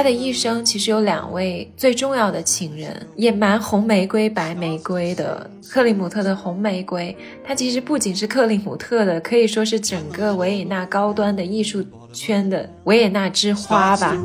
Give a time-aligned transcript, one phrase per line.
[0.00, 11.84] 他的一生其实有两位最重要的情人，野蛮红玫瑰、白玫瑰的克里姆特的红玫瑰，它其实不仅是克里姆特的，可以说是整个维也纳高端的艺术
[12.14, 14.16] 圈的维也纳之花吧。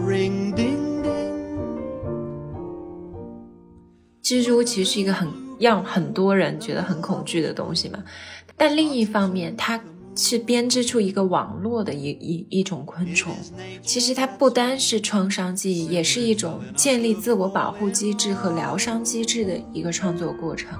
[4.24, 5.28] 蜘蛛其实是一个很
[5.60, 8.02] 让很多人觉得很恐惧的东西嘛，
[8.56, 9.78] 但另一方面，它
[10.16, 13.36] 是编织出一个网络的一一一种昆虫。
[13.82, 20.80] 其实它不单是创伤记忆，也是一种建立自我保护机制和疗伤机制的一个创作过程。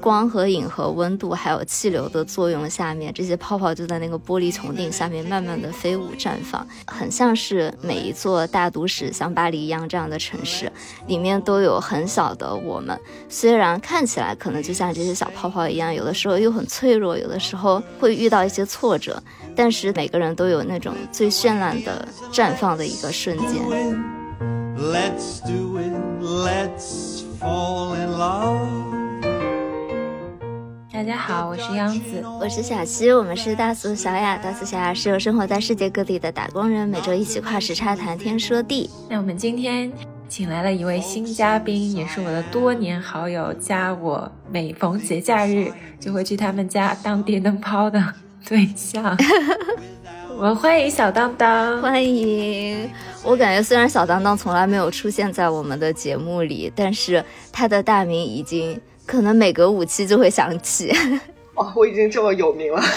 [0.00, 10.70] 光和影和温度还有气流的作用下面，这些泡泡就在那个玻璃穹顶下面慢慢的飞舞绽放，很像是每一座大都市，像巴黎一样这样的城市，
[11.06, 12.98] 里面都有很小的我们。
[13.28, 19.22] 虽然看起来可能就像这些小泡泡一样，有的时候又很脆弱，有的时候会遇到一些挫折，
[19.54, 23.62] 但是每个人都有那种最绚烂的绽放的一个瞬间。
[24.76, 25.40] Let's
[26.20, 29.01] let's fall in love.
[30.92, 34.36] 大家好，我是央子，我是小溪，我们是大苏小雅。
[34.36, 38.90] 大苏小雅是由生活在世界各地的打工人每周一起跨时差谈天说地。
[39.08, 39.90] 那我们今天
[40.28, 47.98] 请来了一位新嘉宾，也是我的多年好友，加我每逢节假日就会去他们家当电灯泡的
[48.46, 49.16] 对象。
[50.36, 52.86] 我们欢迎小当当，欢迎。
[53.24, 58.78] 我感觉虽然小当当从来没有出现在我们的节目里，但是他的大名已经。
[59.06, 60.92] 可能每隔五期就会想起，
[61.54, 62.82] 哦，我已经这么有名了。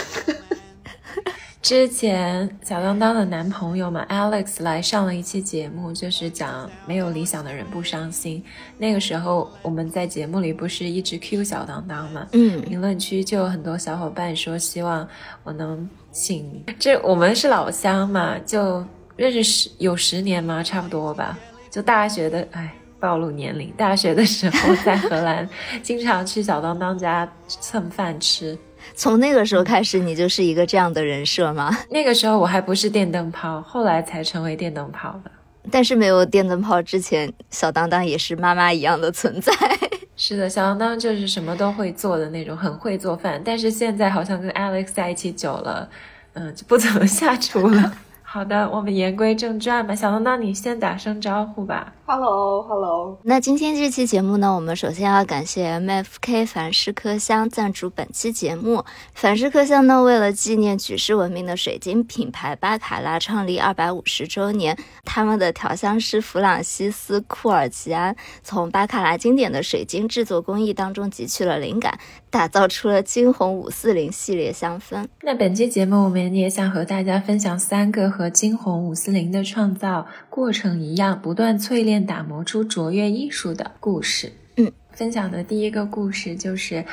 [1.61, 8.44] 之前小当当的男朋友嘛，Alex 来上了一期节目，就是讲没有理想的人不伤心。
[8.78, 15.08] 那个时候我们在节目里不是一直 Q 小当当嘛，嗯，评论区就有很多小伙伴说希望
[15.44, 20.61] 我能请，这我们是老乡嘛，就认识十有十年嘛？
[20.61, 21.36] 差不多吧，
[21.71, 22.71] 就大学的，哎。
[23.05, 25.48] 暴露年龄， 大学的时候在荷兰，
[25.83, 28.58] 经常去小当当家蹭饭吃。
[28.95, 31.77] 从那个时候开始，你就是一个这样的人设吗？
[31.92, 35.30] 那个时候我还不是电灯泡，后来才成为电灯泡的。
[35.71, 39.54] 但是没有电灯泡之前，小当当也是妈妈一样的存在。
[40.17, 43.39] 是的，小当当就是什么都会做的那种，很会做饭。
[43.45, 45.88] 但是现在好像跟 Alex 在一起久了，
[46.33, 47.94] 嗯，就不怎么下厨了。
[48.35, 49.95] 好的，我们言归正传吧。
[49.95, 51.93] 小东，那，你先打声招呼吧。
[52.05, 53.17] Hello，Hello。
[53.23, 58.83] 那今天这期节目呢，我们首先要感谢 MFK 凡士克香赞助本期节目。
[59.13, 68.13] 凡士克香呢，为了纪念举世闻名的水晶品牌巴卡拉创立二百五十周年，他们的调香师弗朗西斯库尔吉安
[68.43, 71.97] 从巴卡拉经典的水晶制作工艺当中汲取了灵感，
[72.35, 75.07] 打造出了惊鸿五四零系列香氛。
[75.23, 84.33] 那本期节目，我们也想和大家分享三个和惊鸿五四零的创造过程一样，不断淬炼打磨出卓越艺术的故事。
[84.57, 86.83] 嗯，分享的第一个故事就是，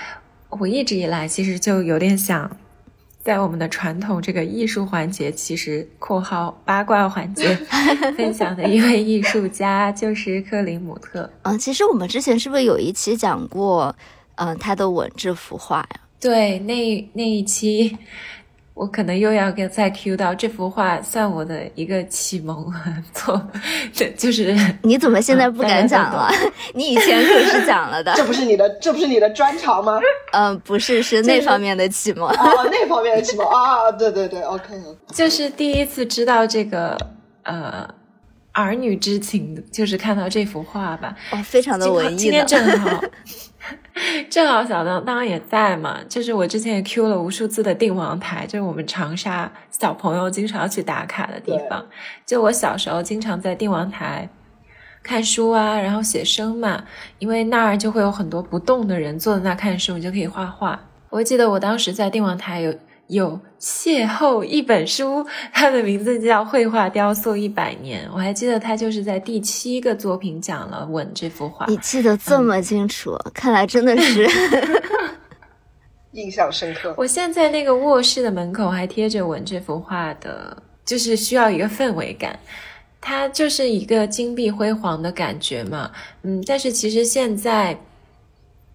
[0.49, 2.57] 我一直以来其实就有点想，
[3.25, 7.53] 在我们的传统这个艺术环节，其实（括号八卦环节
[8.17, 11.29] ）分享的一位艺术家就是克林姆特。
[11.43, 13.97] 嗯，其实我们之前是不是有一期讲过，
[14.45, 16.01] 嗯，他的吻这幅画呀？
[16.21, 17.97] 对，那那一期。
[18.75, 22.73] 我可能又要给再 Q 到这幅画，算我的一个启蒙
[23.13, 23.41] 作，
[23.93, 26.31] 这就是 你怎么现在不敢讲了？
[26.73, 28.15] 你以前可是讲了的。
[28.17, 30.01] 这不是你的，这不是你的专长吗？
[30.33, 32.27] 嗯，不是，是那方面的启蒙。
[32.27, 34.75] 哦，那方面的启蒙啊，对对对，OK。
[35.13, 36.97] 就是第一次知道这个
[37.43, 37.87] 呃
[38.53, 41.15] 儿女之情，就是看到这幅画吧。
[41.31, 42.17] 哦，非常的文艺。
[42.17, 42.99] 今天正好。
[44.31, 51.85] 正好小当当也在嘛，就是我之前也 Q 了无数次的定王台，就是我们长沙小朋友经常去打卡的地方。
[52.25, 54.29] 就我小时候经常在定王台
[55.03, 56.85] 看书啊，然后写生嘛，
[57.19, 60.81] 因为那儿就会有很多不动的人坐在那看书，你就可以画画。
[61.11, 62.75] 我记得我当时在定王台有。
[63.13, 68.09] 有邂逅一本书，它的名字叫《绘画雕塑一百年》。
[68.11, 71.67] 我还记得他就是在第七个作品讲了《吻》这幅画。
[71.67, 74.27] 你记得这么清楚，看来真的是
[76.13, 76.95] 印象深刻。
[76.97, 82.39] 我现在那个卧室的门口还贴着《吻》这幅画的，就是需要一个氛围感，
[82.99, 85.91] 它就是一个金碧辉煌的感觉嘛。
[86.23, 87.79] 嗯，但是其实现在。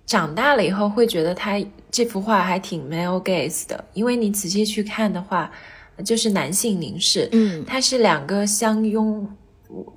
[0.06, 5.52] 长大了以后会觉得他这幅画还挺 male gaze 的，因为你仔细去看的话，
[6.04, 9.28] 就是男性凝视，嗯，他是两个相拥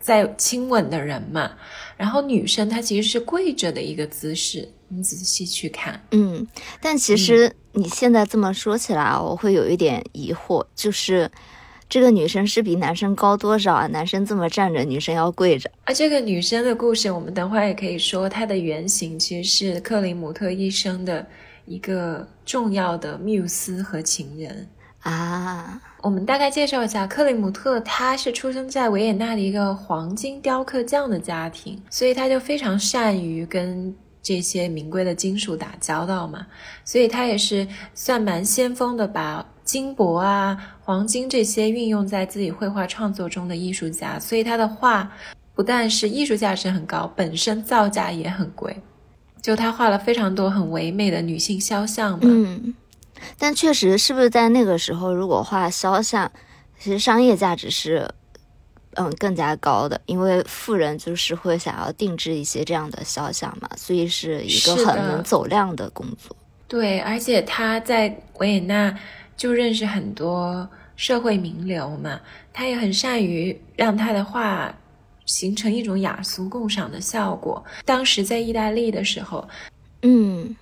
[0.01, 1.53] 在亲吻的人嘛，
[1.97, 6.47] 然后女生她其实是跪着的一个姿势，你仔细去看，嗯，
[6.81, 11.31] 但其实你现在这么说起来，我会有一点疑惑，就是
[11.89, 13.87] 这个女生是比男生高多少啊？
[13.89, 15.71] 男生这么站着，女生要跪着。
[15.85, 21.25] 啊，这个女生的故事，我们等会儿也可以说，她的原型其实是克林姆特一生的
[21.71, 24.69] 一个重要的缪斯和情人。
[25.03, 36.45] 啊，我们大概介绍一下，克里姆特他是出生在维也纳的一个黄金雕刻匠的家庭，所以他就非常善于跟这些名贵的金属打交道嘛，
[36.85, 45.11] 所以他也是算蛮先锋的，把金箔啊、黄金这些运用在自己绘画创作中的艺术家，所以他的画
[45.55, 48.77] 不但是艺术价值很高，本身造价也很贵，
[49.41, 52.21] 就他画了非常多很唯美的女性肖像嘛。
[52.23, 52.75] 嗯。
[53.39, 56.31] 但确实，是不是在那个时候，如果画肖像，
[56.79, 58.09] 其实商业价值是，
[58.95, 66.35] 嗯，更加高的，因为富人就是会想要定制一些这样的肖像嘛，所以是一个很能走量的工作。
[66.67, 68.99] 对，而且他在维也纳
[69.37, 70.67] 就认识很多
[70.97, 72.19] 社会名流嘛，
[72.55, 74.75] 他也很善于让他的画
[75.31, 77.65] 形成一种雅俗共赏的效果。
[77.85, 79.49] 当时在意大利的时候，
[80.03, 80.57] 嗯。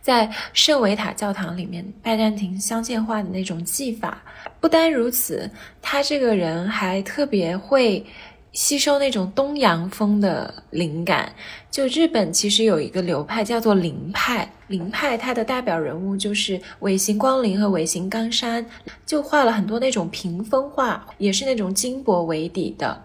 [0.00, 4.20] 在圣维塔教堂里面，拜占庭镶嵌画的那种技法。
[4.60, 5.48] 不单如此，
[5.80, 8.04] 他这个人还特别会
[8.50, 11.32] 吸收那种东洋风的灵感。
[11.70, 18.66] 就日本其实有一个流派叫做灵派，灵派它的代表人物就是尾形光临和尾形冈山，
[19.06, 23.04] 就画了很多那种屏风画，也是那种金箔为底的。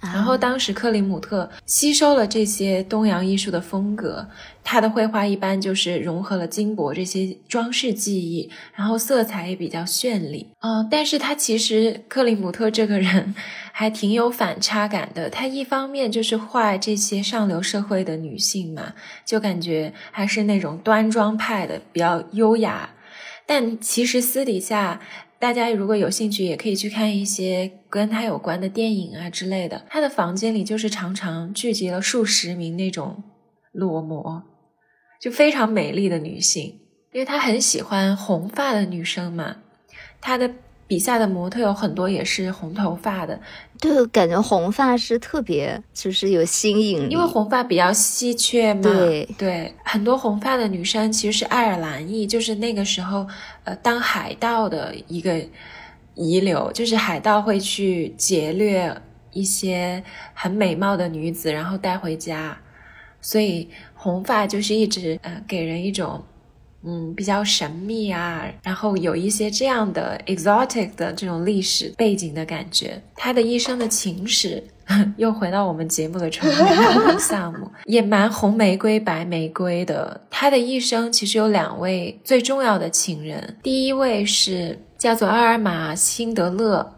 [0.00, 4.26] 然后当时克里姆特吸收了这些东洋艺术的风格，
[4.64, 10.48] 他的绘画一般就是融合了金箔这些装饰技艺，然后色彩也比较绚丽。
[10.60, 13.34] 嗯，但是他其实克里姆特这个人
[13.72, 15.28] 还挺有反差感的。
[15.28, 18.94] 他一方面就是画这些上流社会的女性嘛，
[19.26, 22.90] 就感觉还是那种端庄派的，比较优雅，
[23.46, 25.00] 但其实私底下。
[25.40, 29.86] 大家如果有兴趣，也可以去看一些跟他有关的电影啊之类的。
[29.88, 33.24] 他的房间里就是常常聚集了数十名那种
[33.72, 34.42] 裸模，
[35.18, 36.78] 就非常美丽的女性，
[37.12, 39.56] 因为他很喜欢红发的女生嘛。
[40.20, 40.52] 他的。
[40.90, 43.40] 比赛的模特有很多也是红头发的，
[43.80, 48.82] 对，感觉红发是特别就是有新颖，因为红发比较稀缺嘛。
[48.82, 53.26] 对对，很多红发的女生其实是爱尔兰裔，就是那个时候
[53.64, 55.40] 呃当海盗的一个
[56.14, 58.94] 遗留，就是海盗会去劫掠
[59.32, 60.04] 一些
[60.34, 62.58] 很美貌的女子，然后带回家，
[63.22, 66.22] 所以红发就是一直呃给人一种。
[66.82, 73.02] 嗯，比较神秘啊，然后有一些这样的 exotic 的这种历史背景的感觉。
[73.14, 74.64] 他的一生的情史，
[75.18, 80.22] 又回到我们节目的成员项目， 也蛮红玫瑰白玫瑰的。
[80.30, 86.94] 他的一生其实有两位最重要的情人，第一位是叫做阿尔玛辛德勒，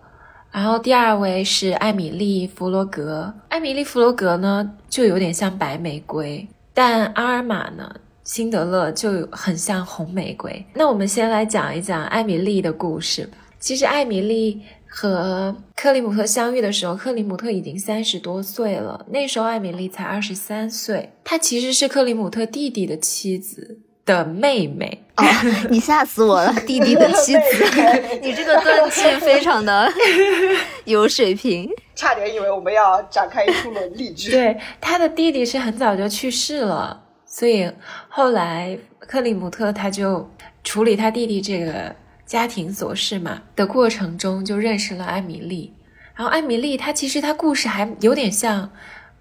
[0.53, 3.35] 然后第二位是艾米丽弗罗格。
[3.49, 7.93] 艾米丽弗罗格呢，就有点像白玫瑰，但阿尔玛呢？
[8.33, 10.65] 辛德勒就很像红玫瑰。
[10.73, 13.37] 那我们先来讲一讲艾米丽的故事吧。
[13.61, 21.13] 其实艾米丽和克里姆特相遇的时候，克里姆特已经三十多岁了，那时候艾米丽才二十三岁。
[21.23, 25.05] 她其实是克里姆特弟弟的妻子的妹妹。
[25.19, 25.25] 哦，
[25.69, 26.55] 你吓死我了！
[26.67, 27.41] 弟弟的妻子，
[28.23, 29.93] 你这个断句非常的
[30.87, 34.31] 有水平，差点以为我们要展开一出伦理剧。
[34.31, 36.99] 对，他的弟弟是很早就去世了。
[37.35, 37.67] 所以
[38.11, 40.31] 后来克里姆特他就
[40.63, 41.97] 处理他弟弟这个
[42.27, 45.73] 家庭琐事嘛的过程中，就认识了艾米丽。
[46.15, 48.71] 然后艾米丽她其实她故事还有点像，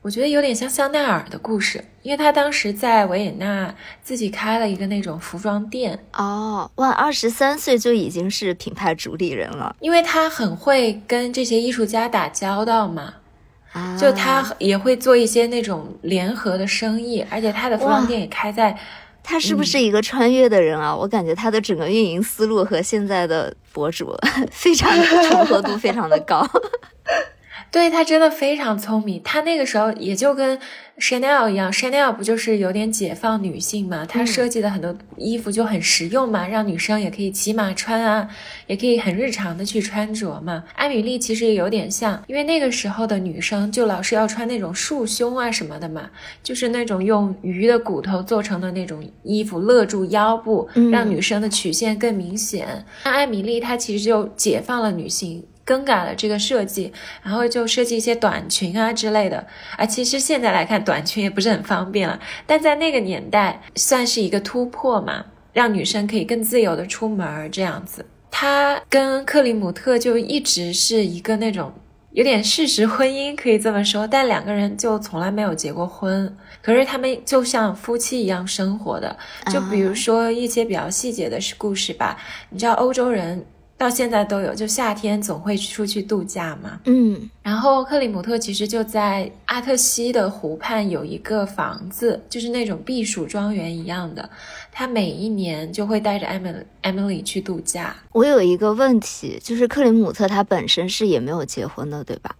[0.01, 5.97] 我觉得有点像香奈儿的故事，因为她当时在维也纳自己开了一个那种服装店。
[6.11, 13.13] 哦，哇，二十三岁就已经是品牌主理人了，因为她很会跟这些艺术家打交道嘛。
[13.99, 18.77] 就他也会做一些那种联合的生意，而且他的服装店也开在。
[19.23, 20.95] 他是不是一个穿越的人啊？
[20.95, 24.15] 我感觉他的整个运营思路和现在的博主
[24.51, 24.91] 非常
[25.29, 26.45] 重合度非常的高。
[27.71, 30.59] 对他真的非常聪明，他那个时候也就跟
[30.99, 34.05] Chanel 一样，Chanel 不就是有点解放女性嘛？
[34.05, 38.29] 他设计的很多衣服就很实用嘛，让女生也可以骑马穿啊，
[38.67, 40.65] 也可以很日常的去穿着嘛。
[40.75, 46.09] 艾米丽其实也有点像，因为那个时候的女生就老是要穿那种束胸啊什么的嘛，
[46.43, 52.85] 就是那种用鱼的骨头做成的那种衣服勒住腰部，让女生的曲线更明显。
[53.05, 55.45] 那艾米丽她其实就解放了女性。
[55.71, 56.91] 更改了这个设计，
[57.23, 59.47] 然后就设计一些短裙啊之类的
[59.77, 59.85] 啊。
[59.85, 65.23] 其实现在来看，短裙也不是很方便了，但在那个年代算是一个突破嘛，
[65.53, 68.05] 让女生可以更自由的出门这样子。
[68.29, 71.71] 他跟克里姆特就一直是一个那种
[72.11, 76.35] 有点事实婚姻，可以这么说，但两个人就从来没有结过婚。
[76.61, 79.17] 可是他们就像夫妻一样生活的，
[79.49, 82.17] 就比如说一些比较细节的故事吧。
[82.49, 83.45] 你知道欧洲人。
[83.81, 86.79] 到现在都有，就夏天总会出去度假嘛。
[86.85, 94.29] 嗯，然后克里姆特其实就在阿特西的湖畔有一个房子，就是那种避暑庄园一样的。
[94.71, 97.95] 他每一年就会带着艾米艾米丽去度假。
[98.11, 102.35] 我有一个问题，就是克里姆特他本身是也没有结婚的，对吧？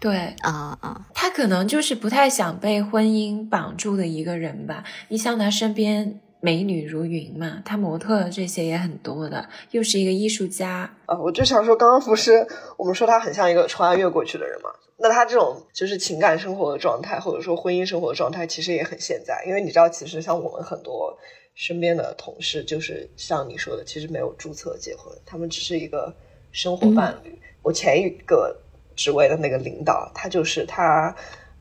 [0.00, 4.82] 对啊啊，他可能就是不太想被婚姻绑住的一个人吧。
[5.06, 6.18] 你像他身边。
[6.40, 11.18] 美女如云嘛，她模特这些也很多的，又是一个艺术家啊！
[11.18, 14.70] 我就想说，刚刚不是我们说他很像一个穿越过去的人嘛？
[14.98, 19.44] 那他这种就是情感生活的状态，或者说婚姻生活的状态，其实也很现在。
[19.46, 21.18] 因为你知道，其实像我们很多
[21.54, 26.14] 身边的同事，就是像你说的，其实没有注册结婚，他们只是一个
[26.52, 27.36] 生活伴侣。
[27.62, 28.56] 我前一个
[28.94, 31.14] 职位的那个领导，她就是她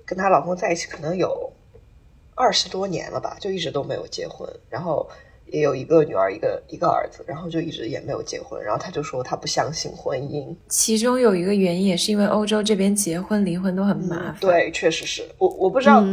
[0.06, 1.52] 跟她老公在一起，可能有。
[2.38, 5.10] 二十多年了吧，就一直都没有结婚，然后
[5.48, 8.64] 也有一个女儿，一个一个儿子，然后就一直也没有结婚。
[8.64, 14.36] 然后他就说他不相信婚姻，其中有一个原因也是因为欧洲这边结婚离婚都很麻烦。
[14.40, 16.04] 对，确实是我我不知道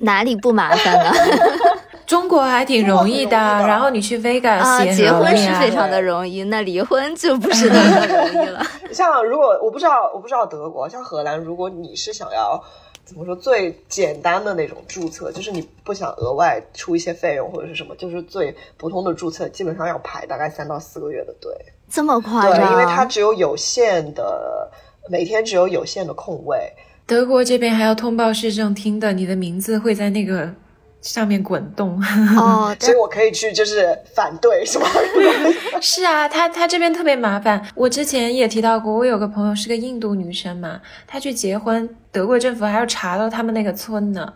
[0.00, 1.12] 哪里不麻烦呢？
[2.04, 8.62] 中国还挺容易的，然后你去 Vegas 结婚是非常的容易，那离婚就不是那么容易了。
[8.90, 12.60] 像如果我不知道我不知道德国，像荷兰，如果你是想要。
[13.08, 21.50] 怎么说最简单的那种注册，就是你不想额外出一些费用或者是什么，就是最普通的注册，基本上要排大概三到四个月的队。
[21.88, 22.54] 这么夸张？
[22.54, 24.70] 对，因为它只有有限的，
[25.08, 26.70] 每天只有有限的空位。
[27.06, 30.52] 德国这边还要通报市政厅的，你的名字会在那个。
[31.00, 32.00] 上面滚动
[32.36, 34.86] 哦， 所以我可以去就是反对是吗？
[35.80, 37.64] 是啊，他他这边特别麻烦。
[37.74, 44.32] 我之前也提到过，我有个朋友是个印度女生嘛，她去结婚，德国政府还要查到他们那个村呢。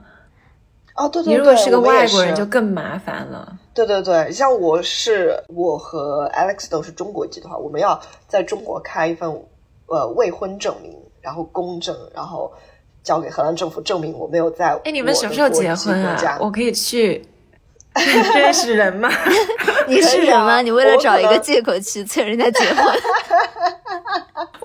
[0.94, 3.58] 哦，对对对，你如果是个外国人就更麻烦了。
[3.74, 9.28] 对对对，像我是我和 Alex 都是中国籍的话，我们要在中国开一份
[9.86, 12.52] 呃未婚证明，然后公证，然后。
[13.02, 14.78] 交给荷兰政府证明我没有在。
[14.84, 16.38] 哎，你们什么时候结婚啊？
[16.40, 17.24] 我可以去
[18.34, 19.10] 认识人吗？
[19.88, 20.62] 你是人吗？
[20.62, 22.84] 你为了找一个借口去催人家结婚？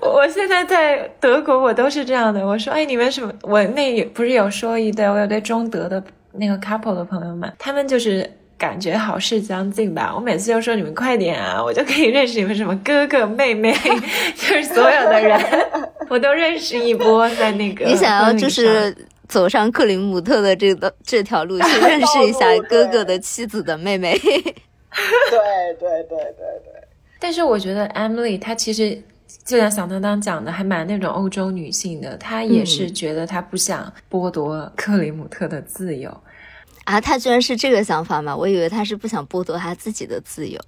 [0.00, 2.44] 我现在在德国，我都是这样的。
[2.46, 3.32] 我说，哎，你们什么？
[3.42, 6.02] 我那不是有说一对，我有对中德的
[6.32, 10.12] 那个 couple 的朋友们，他们就是感觉好事将近吧。
[10.12, 13.72] 我每次就说你们快点啊，我就可以认识你们什么哥哥妹妹，
[14.34, 15.40] 就是所有的人。
[16.10, 18.94] 我都认识一波，在那个你想要就是
[19.28, 24.18] 走上克林姆特的这个这条路，去认识一下哥哥的妻子的妹妹。
[24.18, 24.32] 对
[25.78, 26.18] 对对对
[26.64, 26.88] 对。
[27.20, 29.00] 但是我觉得 Emily 她其实
[29.44, 32.16] 就像响当当讲的，还蛮那种欧洲女性的。
[32.16, 36.10] 她也是觉得她不想剥夺克林姆特的自由。
[36.88, 38.34] 啊，他居然是这个想法吗？
[38.34, 40.58] 我以为他是不想剥夺他自己的自由。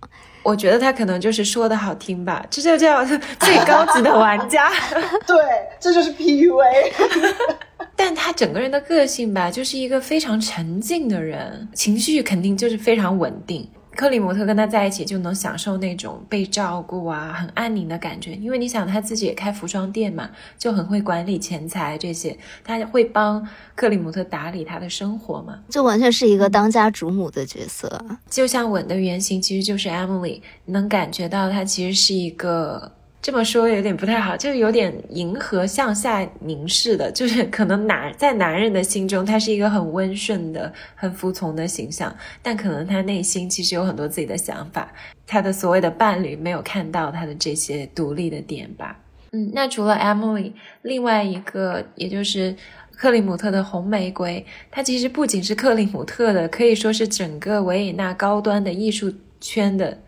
[0.42, 3.02] 我觉得他可能就是说的好听吧，这就叫
[3.40, 4.70] 最高级的玩家。
[5.26, 5.36] 对，
[5.80, 6.92] 这就是 PUA。
[7.96, 13.66] 但他整个人的个性吧，就是一个非常沉静的人，情绪肯定就是非常稳定。
[14.00, 18.32] 克里姆特跟他在一起就能享受那种被照顾啊，很安宁的感觉。
[18.36, 28.02] 因为你想，他自己也开服装店嘛，就很会管理钱财这些，他会帮克里姆特打理他的生活嘛，就完全是一个当家主母的角色。
[28.30, 32.92] 就像吻的原型其实就是 Emily，能感觉到他其实是一个。
[33.22, 44.90] 这么说有点不太好，就是有点迎合向下凝视的，就是可能男在男人的心中，他是一个很温顺的、很服从的形象，但可能他内心其实有很多自己的想法，
[45.26, 48.98] 他的所谓的伴侣没有看到他的这些独立的点吧。
[49.32, 52.56] 嗯，那除了 Emily，另外一个也就是
[52.96, 59.98] 克里姆特的红玫瑰，它其实不仅是克里姆特的，可以说是整个维也纳高端的艺术圈的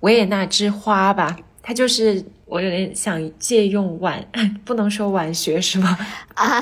[0.00, 1.38] 维也纳之花吧。
[1.62, 4.24] 它就是我有点想借用晚，
[4.64, 5.98] 不能说晚学是吗？
[6.34, 6.60] 啊，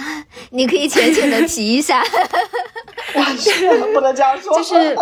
[0.51, 2.03] 你可以浅浅的提一下，
[3.15, 3.53] 晚学
[3.95, 4.57] 不能这样说。
[4.57, 4.97] 就是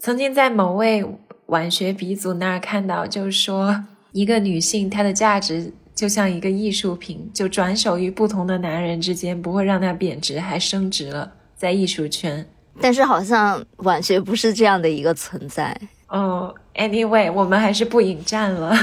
[0.00, 1.04] 曾经在某位
[1.46, 12.48] 晚学鼻祖那儿看到，就是说一个女性她的价值就像一个艺术品，就转手于不同的男人之间，不会让它贬值，还升值了，在艺术圈。
[12.80, 15.78] 但是好像晚学不是这样的一个存在。
[16.08, 18.74] 哦，Anyway，我们还是不引战了。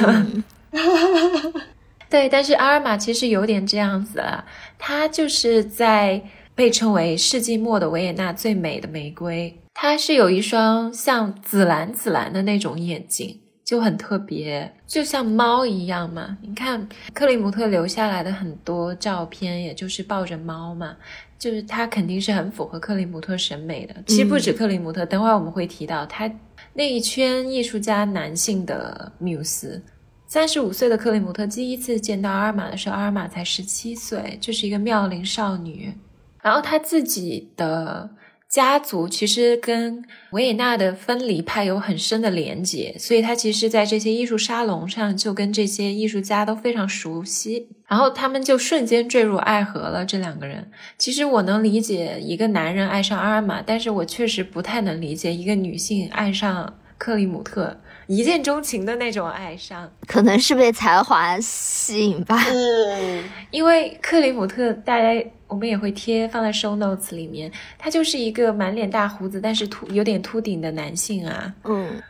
[2.10, 4.46] 对，但是阿尔玛其实有点这样子啊，
[4.80, 6.22] 她就是在
[6.56, 9.62] 被称为世纪末的维也纳最美的玫瑰。
[9.74, 16.38] 她是有一双像紫蓝紫蓝的那种眼睛，就很特别，就像猫一样嘛。
[16.42, 20.96] 你看克里姆特留下来的很多照片，也就是抱着猫嘛，
[21.38, 23.94] 就是他肯定是很符合克里姆特审美的。
[24.08, 26.32] 其实不止克里姆特，等会儿我们会提到他
[26.74, 29.84] 那一圈艺术家男性的缪斯。
[30.27, 35.93] 三十五岁的克里姆特第一次见到阿尔玛的时候，阿尔玛才十七岁，就是一个妙龄少女。
[36.41, 38.12] 然后他自己的。
[38.50, 50.05] 家族其实跟维也纳的分离派有很深的连结，所以他其实，在这些艺术沙龙上就跟这些艺术家都非常熟悉，然后他们就瞬间坠入爱河了。
[50.05, 62.42] 这两个人，其实我能理解一个男人爱上阿尔玛，但是我确实不太能理解一个女性爱上克里姆特，一见钟情的那种爱上，可能是被才华吸引吧。
[62.50, 65.24] 嗯，因为克里姆特，大家。
[65.50, 67.50] 我们也会贴放在 show notes 里面。
[67.80, 71.56] 他就是一个满脸大胡子，但是秃有点秃顶的男性啊。
[71.64, 72.04] 嗯，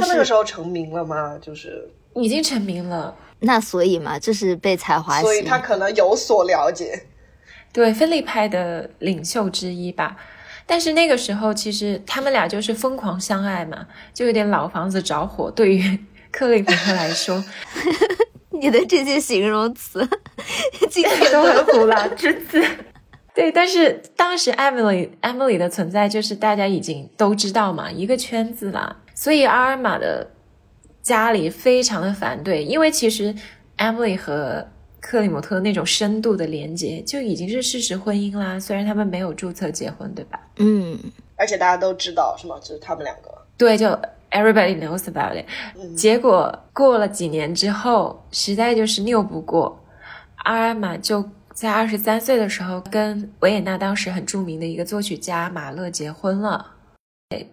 [0.00, 1.36] 他那个时候成名了吗？
[1.42, 3.12] 就是已经成名了。
[3.40, 7.06] 那所以嘛，就是被才华，所以他可能有所了解。
[7.72, 10.16] 对，分离派的领袖之一吧。
[10.66, 15.50] 但是那个时候，其实他们俩就是疯狂相爱嘛，就有点老房子着火。
[15.50, 15.98] 对于
[16.30, 17.42] 克里姆特来说。
[18.58, 20.08] 你的这些形容词，
[20.88, 22.64] 今天都很古老之词。
[23.34, 28.96] 对，但是当时 Emily Emily 的存在，就是大家已经都知道嘛，一个圈子啦。
[29.14, 30.30] 所以阿尔玛的
[31.02, 33.34] 家里非常的反对，因为其实
[33.76, 34.66] Emily 和
[35.08, 38.58] 克里姆特那种深度的连接就已经是事实婚姻啦。
[38.58, 40.40] 虽然他们没有注册结婚，对吧？
[40.56, 40.98] 嗯，
[41.36, 42.58] 而且大家都知道是吗？
[42.60, 43.30] 就是他们两个。
[43.56, 43.98] 对，就。
[44.28, 45.46] Everybody knows about it。
[45.96, 49.80] 结果过了几年之后，实在就是拗不过，
[50.38, 56.72] 阿尔玛就在二十三岁的时候跟维也纳当时很著名的一个作曲家马勒结婚了。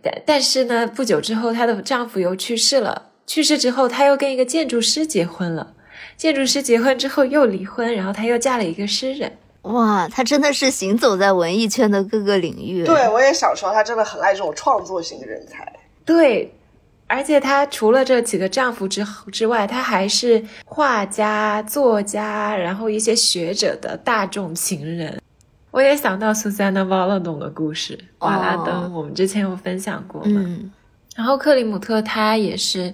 [0.02, 3.12] 但但是呢，不久之后她的丈夫又去世了。
[3.28, 5.74] 去世之后，她又跟一个建筑师结婚了。
[6.18, 9.32] 建筑师结婚之后又离婚，然后她又嫁了一个诗人。
[9.64, 12.84] 哇，她真的是行走在文艺圈的各个领域。
[12.84, 15.72] 对，我也想说，她真的很爱这种创作型人才。
[16.06, 16.54] 对。
[17.06, 25.22] 而且她除了这几个丈夫之之外，她还是画家、作家，然后一些学者的大众情人。
[25.70, 30.44] 我也想到苏珊娜·瓦拉东的故事，《瓦拉登》，我们之前有分享过嘛。
[31.16, 32.92] 然后克里姆特他也是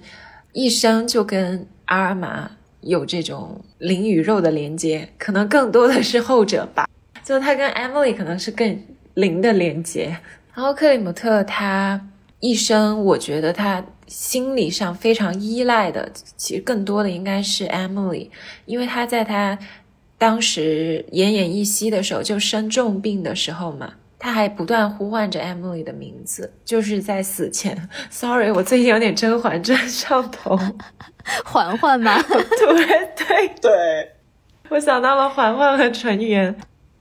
[0.52, 2.50] 一生就跟阿尔玛
[2.82, 6.88] 有这种灵与肉的连接，可能更多的是后者吧。
[7.24, 8.82] 就他跟 Emily 可能是更
[9.14, 10.16] 灵的连接。
[10.54, 12.08] 然后克里姆特他
[12.40, 13.84] 一生，我觉得他。
[14.10, 18.28] 心理上非常依赖的，其实更多的应该是 Emily，
[18.66, 19.56] 因为他在他
[20.18, 27.88] 当时奄奄一息的时候，就生重病的时候嘛，他还不断呼唤着 Emily 的名字，就是在死前。
[28.10, 30.56] Sorry，我最近有点《甄嬛传》上头，
[31.44, 32.22] 嬛嬛吗？
[32.22, 34.10] 对对对，
[34.68, 36.54] 我想到了嬛嬛和纯元，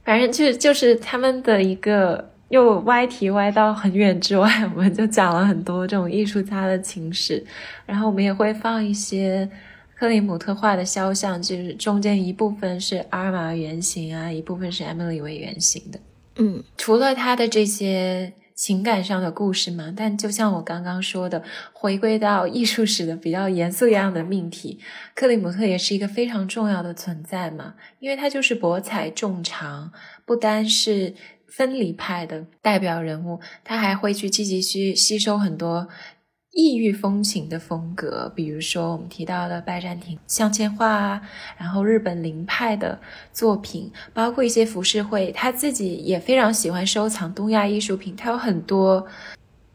[0.03, 2.27] 反正就就是他们的一个。
[2.49, 7.45] 又歪题歪到很远之外，我们就讲了很多这种艺术家的情史，
[7.85, 9.47] 然后我们也会放一些
[9.95, 15.99] 克里姆特画的肖像，就是中间一部分是阿尔玛原型啊，一部分是 Emily 为原型的。
[16.39, 24.79] 嗯，除了他的这些情感上的故事嘛，但就像我刚刚说的，回归到艺术史的比较严肃一样的命题，
[25.13, 29.91] 克里姆特也是一个非常重要的存在嘛，因为他就是博采众长，
[30.25, 31.13] 不单是。
[31.51, 35.89] 分离派的代表人物，他还会去积极去吸收很多
[36.51, 41.21] 异域风情的风格，比如说我们提到的拜占庭镶嵌画啊，
[41.57, 42.99] 然后日本灵派的
[43.31, 49.05] 作品，包括一些浮世绘，他自己也非常喜欢收藏东亚艺术品，他有很多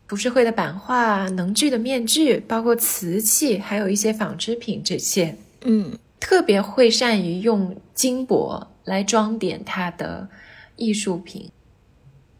[0.08, 10.28] 浮世绘的版画、能具的面具，包括瓷器，还有一些纺织品这些，嗯，特别会善于用金箔来装点他的
[10.76, 11.50] 艺术品。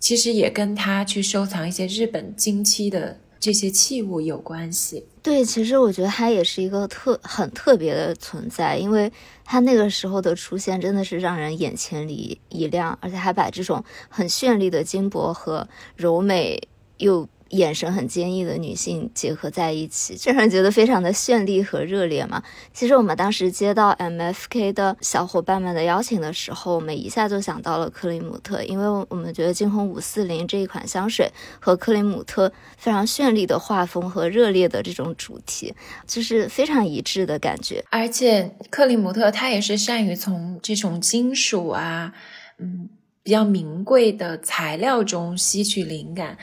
[0.00, 5.04] 其实也跟他去收藏一些日本金漆的这些器物有关系。
[5.22, 9.12] 对，其实我觉得它也是一个特很特别的存在，因为
[9.44, 16.58] 它那个时候的出现真的是让人眼前一一亮，而且还把这种很绚丽的金箔和柔美
[16.96, 17.28] 又。
[17.56, 22.42] 眼神很坚毅的女性结合在一起，就让人觉得非常的绚丽和热烈嘛。
[22.72, 35.74] 其实我们当时接到 M F K 的小伙伴们的邀请的时候，我们一下就想到了克里姆特，因为我们觉得惊鸿五四零这一款香水和克里姆特非常绚丽的画风和热烈的这种主题，
[36.06, 37.84] 就是非常一致的感觉。
[37.90, 42.12] 而且克里姆特他也是善于从这种金属啊，
[42.58, 42.88] 嗯，
[43.22, 46.36] 比较名贵的材料中吸取灵感。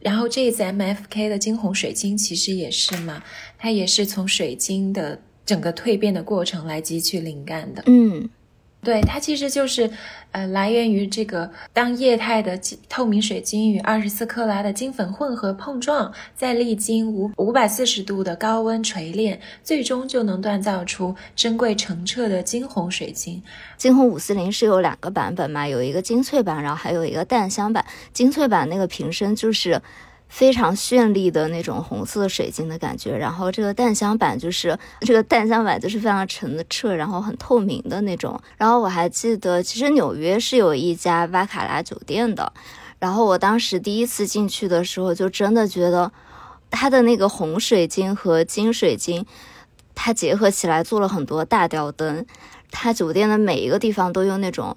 [0.00, 3.22] 然后这一次 MFK 的金红水晶其实也是嘛，
[3.58, 7.82] 它也是从水晶的整个蜕变的过程来汲取灵感的。
[7.86, 8.28] 嗯，
[8.80, 9.90] 对，它其实就是，
[10.30, 23.42] 呃，来源于这个当液态的透明水晶与二十四克拉的金粉混合碰撞，再历经五五百四十度的高温锤炼，最终就能锻造出珍贵澄澈的金红水晶。
[23.76, 27.84] 金红五四零是有两个版本嘛，有一个精粹版，然后还有一个淡香版。
[28.12, 29.82] 精粹版那个瓶身就是
[30.28, 38.40] 非常绚丽的那种红色水晶的感觉，然后这个淡香版就是这个淡香版就是非常澄澈，然后很透明的那种。
[38.56, 42.52] 然后我还记得，其实纽约是有一家瓦卡拉酒店的，
[42.98, 46.12] 然后我当时第一次进去的时候，就真的觉得
[46.70, 49.24] 它的那个红水晶和金水晶，
[49.94, 52.26] 它结合起来做了很多大吊灯。
[52.70, 54.76] 它酒店的每一个地方都用那种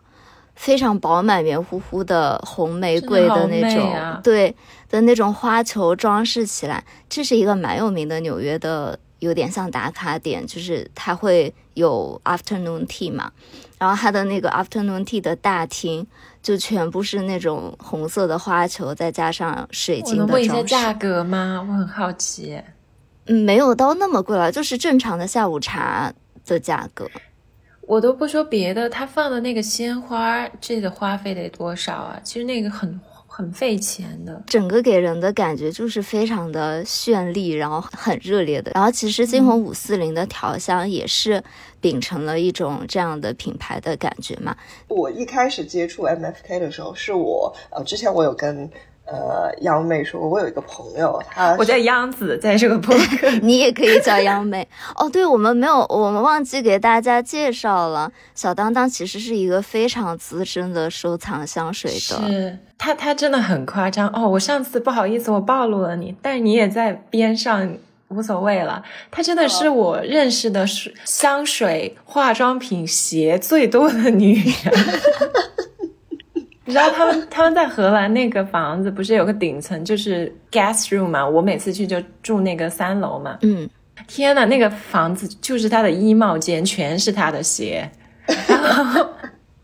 [0.56, 4.56] 非常饱满、圆乎乎的红玫瑰的那种，对
[4.90, 6.84] 的那种花球装饰起来。
[7.10, 13.32] 这是一个蛮有名的纽约的，有点像打卡点，就是它会有 afternoon tea 嘛，
[13.80, 16.06] 然后它的那个 afternoon tea 的大厅
[16.44, 20.62] 就全部是那种红色的花球，再加上水晶的能问一下。
[20.64, 21.66] 价格吗？
[21.68, 22.62] 我很好奇。
[23.26, 26.14] 嗯，没有到那么贵了，就是正常的下午茶
[26.46, 27.08] 的价格。
[27.92, 32.18] 我都不说别的，他放的那个鲜花，这个花费得多少啊？
[32.24, 34.42] 其实那个很很费钱的。
[34.48, 38.72] 整个给人的感觉就是非常的绚丽，然后很热烈的。
[38.74, 41.44] 然后其实金红五四零的调香也是
[41.82, 44.56] 秉承了一种这样的品牌的感觉嘛。
[44.88, 48.72] 我一开始接触 MFK 的时候，是我呃之前我有跟
[49.06, 55.10] 呃央妹说，我有一个朋友，他我叫央子，在这个播客 你也可以叫央妹 哦。
[55.10, 61.98] 对，我们没有，我们忘记给大家介绍了，小当当其实是一个非常资深的收藏香水的。
[61.98, 64.28] 是他，他真的很夸张哦。
[64.30, 67.76] 我上次不好意思，我暴露了你，但是你也在边上，
[68.08, 68.84] 无所谓了。
[69.10, 74.74] 她真的是我认识的水香水、化妆品、鞋最多的女人。
[76.72, 81.28] 你知道他们他们在荷兰那个房子不是有个顶层就是 guest room 嘛？
[81.28, 83.38] 我每次去就住那个三楼嘛。
[83.42, 83.70] 嗯，
[84.08, 87.92] 天呐，那个房子就是他的衣帽间，全是他的鞋，
[88.48, 89.06] 然后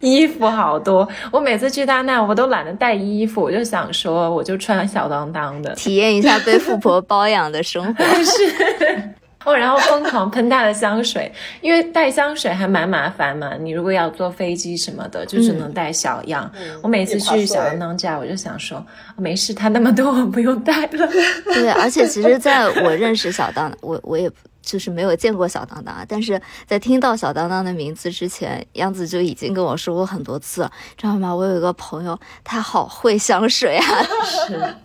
[0.01, 1.07] 衣服好多。
[1.31, 5.73] 我每次去他那，我都懒得带衣服，我就想说，我就穿小当当的。
[5.75, 8.03] 体验一下被富婆包养的生活。
[8.21, 9.09] 是。
[9.47, 11.31] 哦，然后疯狂喷他的香水，
[11.61, 13.53] 因为带香水还蛮麻烦嘛。
[13.57, 16.51] 你如果要坐飞机什么的，就只能带小样。
[16.59, 21.07] 嗯我每次去小当当家，我就想说，没事，他那么多，我不用带了。
[21.53, 24.29] 对，而且其实在我认识小当，我我也
[24.61, 31.33] 就是没有见过小当当啊，但是在听到小当当的名字之前，杨子就已经跟我说过很多次了，知道吗？
[31.33, 33.85] 我有一个朋友，他好会香水啊，
[34.45, 34.75] 是，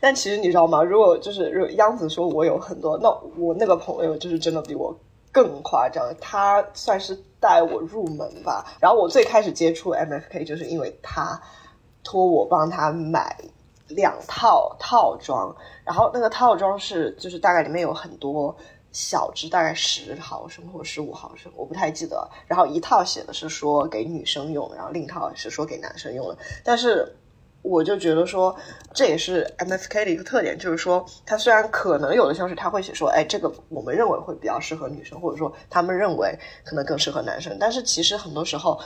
[0.00, 0.82] 但其实你知道吗？
[0.82, 4.96] 如果就是如果央子说我有很多，那我那个朋友就是真的比我
[5.32, 8.64] 更夸张，他算是带我入门吧。
[8.80, 11.40] 然后我最开始接触 MFK 就是因为他
[12.02, 13.36] 托我帮他买
[13.88, 15.54] 两套套装，
[15.84, 18.56] 然后那个套装是就是大概里面有很多。
[18.92, 22.26] 小支大概十毫升或十五毫升，我不太记得。
[22.46, 26.38] 然后一套写的是说给女生用，然后另一套是说给男生用的。
[26.64, 27.14] 但是
[27.68, 28.54] 我就觉得说，
[28.94, 38.78] 这也是 M S K 的一个特点，就是说，它虽然可能有的香水它会写说，哎，这个我们认为会比较适合女生，或者说他们认为可能更适合男生，但是其实很多时候，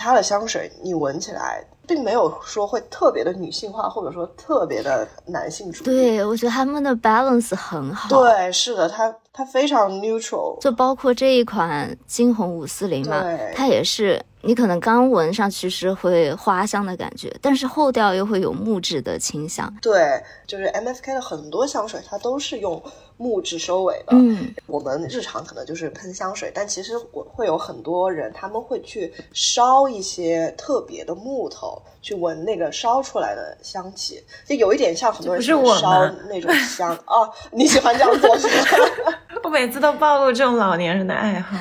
[0.00, 5.84] 它的香水你闻起来并没有说会特别的女性化，或者说特别的男性主义。
[5.84, 8.08] 对我觉得他们的 balance 很好。
[8.08, 13.22] 对，是的，它它非常 neutral，就包括这一款金红五四零嘛，
[13.54, 19.70] 它也是你可能刚闻上去是会花香的感觉，但是后调又会有木质的清香。
[19.82, 22.82] 对，就是 MFK 的很多香水它都是用
[23.20, 24.12] 木质收尾的。
[24.12, 37.28] 嗯，我们日常可能就是喷香水，但其实我会有很多人，他们会去烧一些特别的木头，去闻那个烧出来的香气，就有一点像很多人这不是我烧那种香啊。
[37.52, 39.12] 你喜欢这样做是吗？
[39.44, 41.56] 我每次都暴露这种老年人的爱好。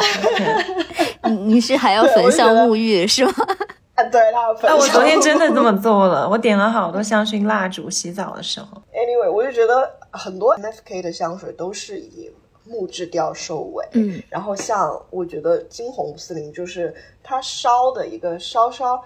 [1.26, 3.34] 你 你是还要焚香沐浴是吗？
[3.95, 8.67] 啊，对，他分哎，我昨天真的这么做了，我点了好多香薰蜡烛，洗澡的时候。
[8.93, 12.32] Anyway，我就觉得很多 MFK 的香水都是以
[12.65, 13.88] 木质调收尾。
[13.93, 16.93] 嗯，然后像我觉得金红四零就是
[17.24, 19.04] 它烧的一个稍稍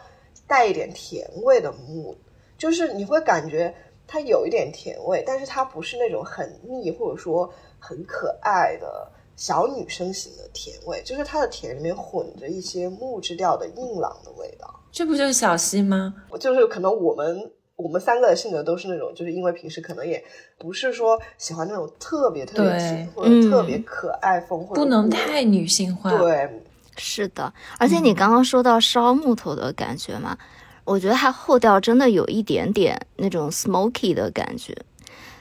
[0.48, 2.16] 带一点甜味的木，
[2.58, 3.74] 就是你会感觉
[4.06, 14.80] 它有一点甜味，但是它不是那种很腻或者说很可爱的小女生型的甜味，就是它的甜里面混着一些木质调的硬朗的味道。
[14.92, 16.13] 这不就是小溪吗？
[16.39, 20.23] 就是可能我们我们三个的性格都是那种，就是因为平时可能也
[20.59, 26.15] 不是说喜欢那种特别特别甜或者特别可爱风，或者不能太女性化。
[26.17, 26.62] 对，
[26.97, 27.51] 是的。
[27.79, 30.38] 而且你刚刚说到烧木头的感觉嘛，
[30.83, 34.77] 我觉得它后调真的有一点点那种 smoky 的感觉，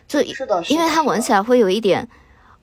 [0.09, 2.09] 就是的，因为它闻起来会有一点。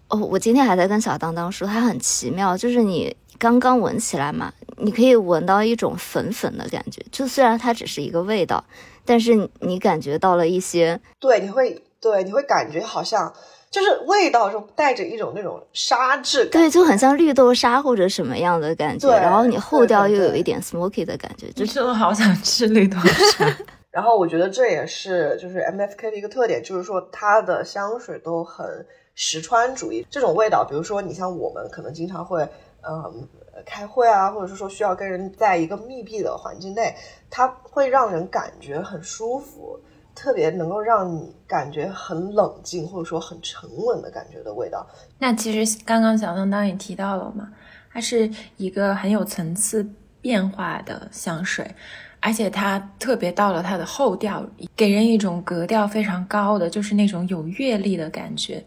[0.07, 8.65] 哦，我今天还在跟小当当说，它很奇妙，就是你刚刚闻起来嘛，你可以闻到一种粉粉的感觉，就虽然它只是一个味道。
[9.09, 13.33] 但是你感觉到了一些，对，你会对，你会感觉好像
[13.71, 19.09] 就是味道中带着一种那种沙质感，对，就很像绿豆沙或者什么样的感觉。
[19.17, 23.57] 然后你后调又有一点 smoky 的感觉，就真的好想吃绿豆沙。
[23.89, 32.47] 然后我觉得这也是就是 M F K 的一个特点，就是说它的香水都很实穿主义，这种味道，比如说你像我们可能经常会，
[32.87, 33.27] 嗯。
[33.65, 36.95] 开会啊，或者是说需要跟人在一个密闭的环境内，
[37.29, 39.79] 它会让人感觉很舒服，
[40.15, 44.85] 特别能够让你感觉很冷静，或者说很沉稳的感觉的味道。
[45.17, 47.49] 那其实刚刚小当当也提到了嘛，
[47.91, 49.87] 它是一个很有层次
[50.21, 51.65] 变化的香水，
[52.19, 54.45] 而且它特别到了它的后调，
[54.75, 58.63] 给人一种格调非常高的，就是那种有阅历的感觉。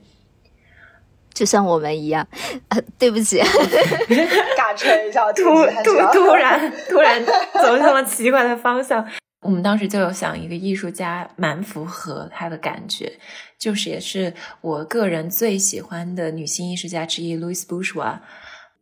[1.32, 2.26] 就像我们一样，
[2.68, 3.38] 呃，对不起，
[4.56, 5.42] 尬吹一下，突
[5.84, 9.06] 突突然 突然走向了奇怪的方向。
[9.40, 13.12] 我们当时就有想一个艺术家，蛮符合他的感觉，
[13.58, 18.18] 就是也是我个人最喜欢的女性艺术家之一，Louis Bourgeois。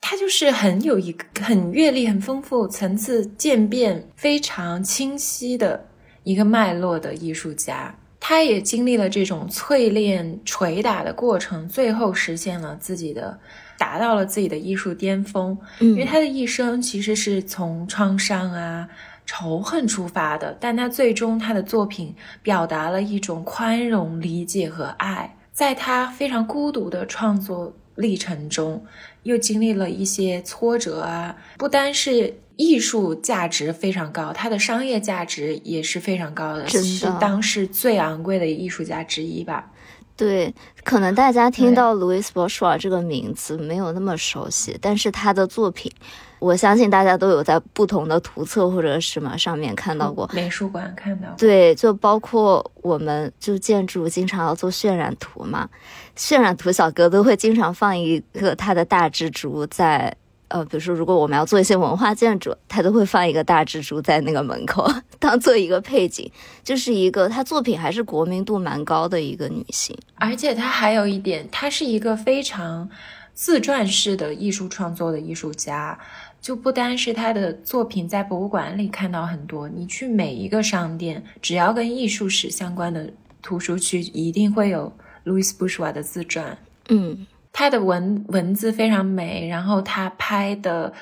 [0.03, 5.87] 她就是很有一个很阅历很丰富、层次渐变非常清晰的
[6.25, 7.95] 一个脉络的艺术家。
[8.22, 13.40] 他也经历了这种淬炼、捶打的过程，最后实现了自己的，
[13.78, 15.56] 达到了自己的艺术巅峰。
[15.80, 18.87] 嗯因为他的一生其实是从创伤啊、
[19.24, 25.37] 仇恨出发的，但他最终他的作品表达了一种宽容、理解和爱。
[25.52, 28.85] 在他非常孤独的创作历程中，
[29.22, 32.35] 又经历了一些挫折啊，不单是。
[32.61, 39.70] 艺术价值非常高，它的商业价值也是非常高的，是当时最昂贵的艺术家之一吧。
[40.14, 45.90] 对，可能大家听到 Louis Bourgeois 这个名字没有那么熟悉，但是他的作品，
[46.38, 51.29] 我相信大家都有在不同的图册或者什么上面看到过，美术馆看到。
[51.38, 55.66] 对，就包括我们就建筑经常要做渲染图嘛，
[56.14, 60.14] 渲染图小哥都会经常放一个他的大蜘蛛在。
[60.51, 64.85] 呃，比如说，如果我们要做一些文化建筑，他都会放一个大蜘蛛在那个门口，
[65.19, 66.31] 当做一个配景，
[66.65, 69.97] 就是一个他作品还是国民度蛮高的一个女性。
[70.17, 72.91] 而且她还有一点，她是一个非常
[73.33, 75.99] 自传式的艺术创作的艺术家，
[76.41, 84.93] 就不单是他的作品在博物馆里看到很多，你去每一个商店，只要跟艺术史相关的图书区，一定会有
[85.25, 86.59] Louis Bourgeois 的自传。
[86.89, 87.27] 嗯。
[87.53, 90.93] 他的文文字非常美，然后他拍的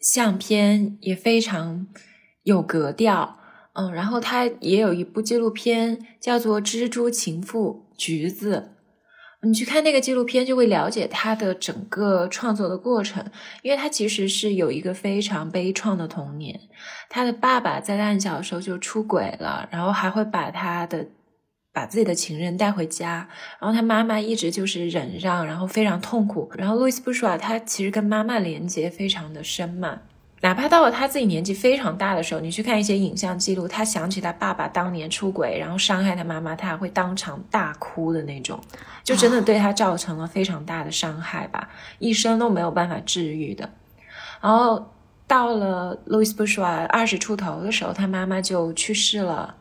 [0.00, 1.86] 相片也非常
[2.44, 3.36] 有格调，
[3.74, 8.70] 嗯，然后他也有一部纪录片叫做《蜘蛛情妇橘子》，
[9.46, 13.24] 你去看那个纪录片就会了解他的整个创作的过程，
[13.62, 16.58] 因为他其实是有一个非常悲怆的童年，
[17.10, 21.06] 他的爸爸在他很小的时候就出轨了，然后还会把他的。
[21.78, 23.28] 把自己的情人带回家，
[23.60, 26.50] 然后他妈妈一直就是忍让，然后非常痛苦。
[26.56, 30.00] 然后路易斯·布舒瓦他其实跟妈妈连接非常的深嘛，
[30.40, 38.60] 哪怕到了他自己年纪非常大的时候，你去看一些影像记录，他想起他爸爸当年出轨，然后伤害他妈妈，他还会当场大哭的那种，
[39.04, 41.68] 就真的对他造成了非常大的伤害吧，
[42.00, 43.70] 一生都没有办法治愈的。
[44.40, 44.90] 然后
[45.28, 49.54] 到了路易斯·布舒瓦二十出头的时候，他妈妈就去世了。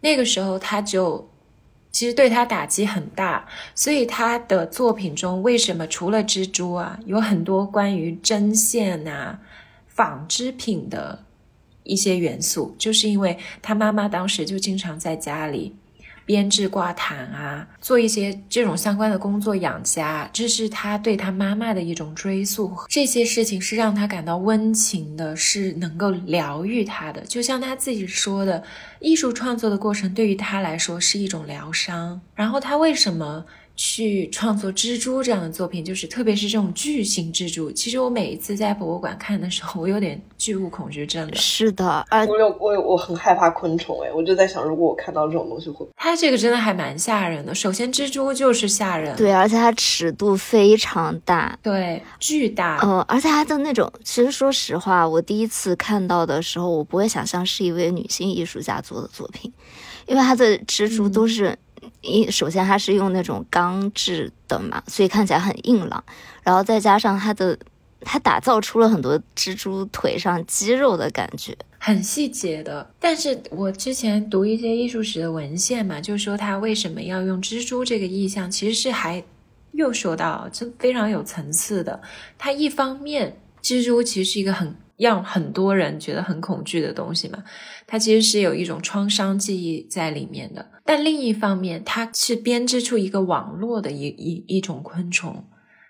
[0.00, 1.28] 那个时候他就
[1.90, 9.38] 其实对他打击很大，所以他的作品中为什么除了蜘蛛啊，有很多关于针线呐、
[9.86, 11.24] 纺织品的
[11.82, 15.74] 一些元素，就是因为他妈妈当时就经常在家里。
[16.28, 22.70] 编制挂毯啊，做一些这种相关的工作养家，这是他对他妈妈的一种追溯。
[22.86, 27.22] 这些事情是让他感到温情的，是能够疗愈他的。
[27.22, 28.62] 就像他自己说的，
[29.00, 32.20] 艺术创作的过程对于他来说是一种疗伤。
[32.34, 33.46] 然后他为什么？
[33.78, 37.70] 去创作蜘蛛这样的作品，就是特别是这种巨型蜘蛛。
[37.70, 41.36] 其实我每一次在博物馆看的时候， 我有点巨物恐惧症的。
[41.36, 45.86] 是的，我有我有我很害怕昆虫哎，我就在想，如果我看到这种东西会……
[45.96, 47.54] 它这个真的还蛮吓人的。
[47.54, 52.80] 首先，蜘蛛就是吓人，对，而且它尺度非常大，对，巨大。
[52.82, 59.52] 嗯，而且它的那种，其实说实话，我第一次看到的时候，我不会想象是一位女性艺术家做的作品。
[60.06, 61.54] 因为它的蜘蛛都是
[62.00, 66.02] 因，首先它是用那种钢制的嘛，所以看起来很硬朗，
[66.42, 67.58] 然后再加上它的，
[68.00, 72.88] 它打造出了很多蜘蛛腿上肌肉的感觉，很细节的。
[72.98, 79.22] 但是我之前读一些艺术史的文献嘛，就说它为什么要用蜘蛛这个意象，其实是还
[79.72, 82.00] 又说到这非常有层次的。
[82.36, 84.74] 它一方面，蜘蛛其实是一个很。
[84.98, 87.42] 让很多人觉得很恐惧的东西嘛，
[87.86, 90.70] 它其实是有一种创伤记忆在里面的。
[90.84, 95.44] 但另一方面，它是编织出一个网络的一一一种昆虫，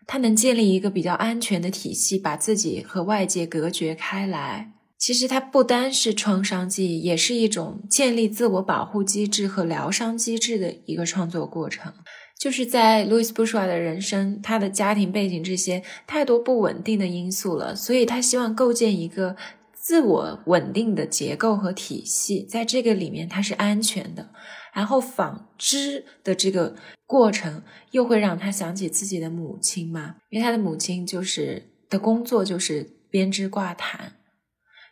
[0.06, 4.72] 它能建立一个比较安全的体系，把自己和外界隔绝开来。
[4.98, 11.92] 其实它不单是创伤记忆，也是一种建立自我保护机制和疗伤机制的一个创作过程。
[12.38, 19.36] 就是在路易斯·布舒瓦的人生，他的家庭背景这些太多不稳定的因素了，所以他希望构建一个
[19.72, 24.30] 自我稳定的结构和体系，在这个里面他是安全的。
[24.72, 34.12] 然后纺织的这个过程又会让他想起自己的母亲嘛，因为他的母亲就是的工作就是编织挂毯，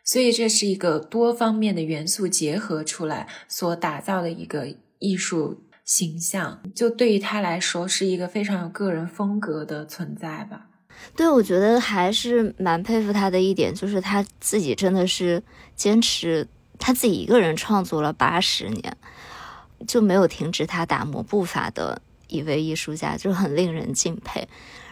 [0.03, 5.61] 所以这是一个多方面的元素结合出来所打造的一个艺术。
[5.87, 10.67] 形象就对于他来说是一个非常有个人风格的存在吧。
[11.15, 15.41] 对，我觉得还是蛮佩服他的一点，就是他自己真的是
[15.75, 16.45] 坚持
[16.77, 18.97] 他自己一个人创作了八十年，
[19.87, 24.45] 就没有停止他打磨步伐的一位艺术家，就很令人敬佩。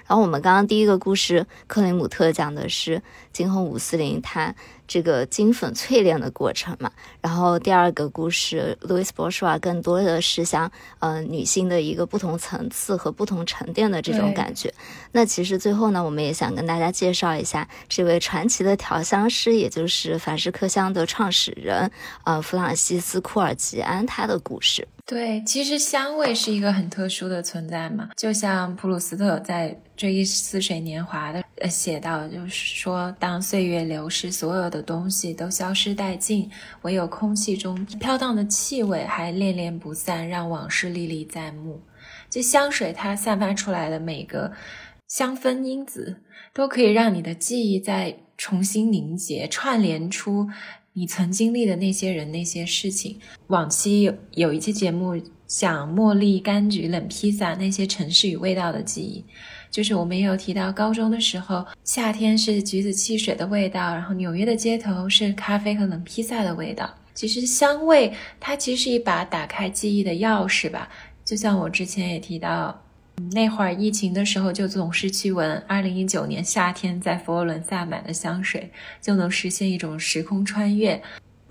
[0.08, 4.56] 然后我们刚刚第一个故事，克林姆特讲的是今后伍斯林他。
[4.88, 14.72] 这个金粉淬炼的过程嘛，然后第二个故事，路易斯·波舒瓦更多的是像呃女性的一个不同层次和不同沉淀的这种感觉。
[15.12, 21.90] 那其实最后呢，我们也想跟大家介绍一下这位传奇的调香师，也就是凡士克香的创始人，
[22.24, 24.88] 呃，弗朗西斯·库尔吉安他的故事。
[25.08, 36.50] 对，其实香味是一个很特殊的存在嘛，就像普鲁斯特在《追忆似水年华》的呃写到，就是说，当岁月流逝，所有的东西都消失殆尽，
[36.82, 41.80] 唯有空气中飘荡的气味还恋恋不散，让往事历历在目。
[42.28, 44.54] 这香水它散发出来的每个
[45.08, 50.50] 香氛因子，都可以让你的记忆再重新凝结，串联出。
[50.98, 59.26] 你曾经历的那些人、那些事情，往期有有一期节目讲茉莉、柑橘、冷披萨那些城市与味道的记忆，
[59.70, 66.90] 就是我们也有提到，高中的时候，夏天是橘子汽水的味道，然后纽约的街头是咖啡和冷披萨的味道。
[67.14, 70.88] 其实香味它其实是一把打开记忆的钥匙吧，
[71.26, 72.85] 就像我之前也提到。
[73.32, 81.02] 那会儿疫情的时候，就总是去闻二零一九年夏天在佛罗伦萨买的香水，就能实现一种时空穿越。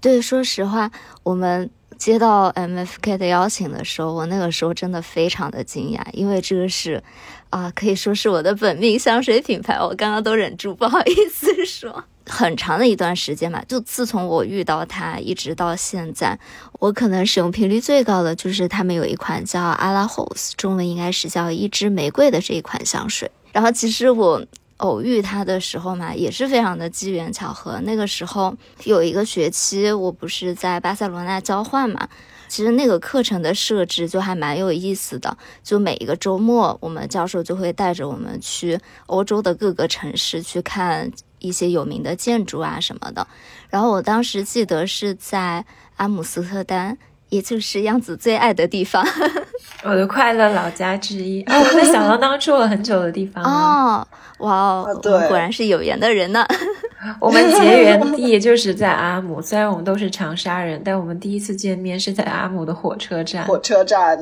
[0.00, 0.90] 对，说实话，
[1.22, 7.02] 我们接到 MFK 的邀请的时候，我那个时候真的非常的惊讶，因为这个是
[7.50, 12.04] 啊，可以说是我的本命香水品牌，我刚刚都忍住不好意思说。
[12.26, 16.38] 很长的一段时间嘛，就自从我遇到它一直到现在，
[16.78, 23.30] 我可能使用频率最高的就是他们有一款叫阿拉 Hose，中文应该是叫一支玫瑰的这一款香水。
[23.52, 24.42] 然后其实我
[24.78, 27.78] 偶遇它的时候嘛，也是非常的机缘巧合。
[27.82, 32.08] 那个时候有一个学期，我不是在巴塞罗那交换嘛，
[32.48, 35.36] 其实那个课程的设置就还蛮有意思的。
[35.62, 41.12] 就每一个周末，我们教授就会带着我们去欧洲的各个城市去看。
[41.48, 43.26] 一些有名的建筑啊什么的，
[43.68, 45.64] 然后我当时记得是在
[45.96, 46.96] 阿姆斯特丹，
[47.28, 49.04] 也就是样子最爱的地方，
[49.84, 51.42] 我的快乐老家之一。
[51.42, 54.06] 哦，我在小当住了很久的地方哦，
[54.38, 56.46] 哇哦，果然是有缘的人呢。
[57.20, 63.44] 我们结缘地就是在阿姆，虽然我们都是长沙人，但我们第一次见面是在阿姆的火车站。
[63.44, 64.18] 火车站，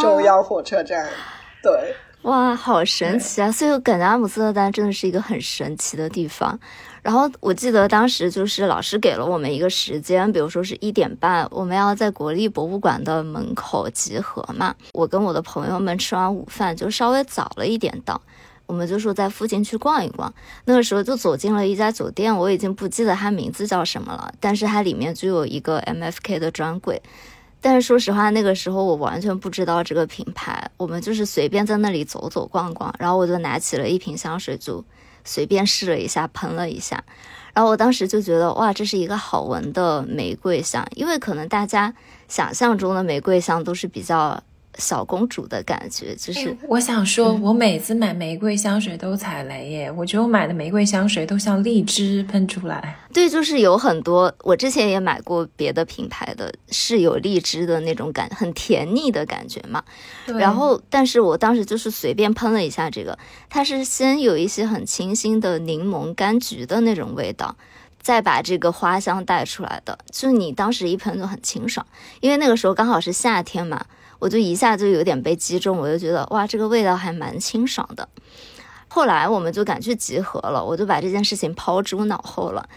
[0.00, 1.06] 中央火车站，
[1.62, 1.94] 对。
[2.26, 3.52] 哇，好神奇啊！
[3.52, 6.58] 所以我感觉阿姆斯特丹真的是一个很神奇的地方。
[7.00, 14.74] 然后我记得当时就是老师给了我们一个时间，比如说是一点半，我们要在国立博物馆的门口集合嘛。
[14.92, 18.20] 我跟我的朋友们吃完午饭就稍微早了一点到，
[18.66, 20.34] 我们就说在附近去逛一逛。
[20.64, 27.00] 那个时候就走进了一家酒店，我已经不记得它名字叫什么了，但是它里面就有一个 MFK 的专柜。
[27.68, 34.84] 但是说实话，那个时候我完全不知道这个品牌，我们就是随便在那里走走逛逛，然后我就拿起了一瓶香水，就
[35.24, 37.02] 随便试了一下，喷了一下，
[37.52, 41.92] 然后我当时就觉得哇，这是一个好闻的玫瑰香，因为可能大家
[42.28, 44.40] 想象中的玫瑰香都是比较
[44.76, 52.98] 小公主的感觉，就是我想说，我每次买玫瑰香水都踩雷耶，我觉得我买的玫瑰香水都像荔枝喷出来。
[53.12, 59.82] 对，就是有很多，我之前也买过别的品牌的，是有荔枝的那种感，很甜腻的感觉嘛。
[60.26, 63.18] 然后，但是我当时就是随便喷了一下这个，
[63.48, 67.56] 它是先有一些很清新的柠檬、柑橘的那种味道。
[67.98, 71.84] 再把这个花香带出来的，就你当时一喷就很清爽，
[72.20, 73.84] 因为那个时候刚好是夏天嘛，
[74.18, 78.08] 我就一下就有点被击中，我就觉得哇，这个味道还蛮清爽的。
[78.88, 82.68] 后来我们就赶去集合了，我就把这件事情抛诸脑后了。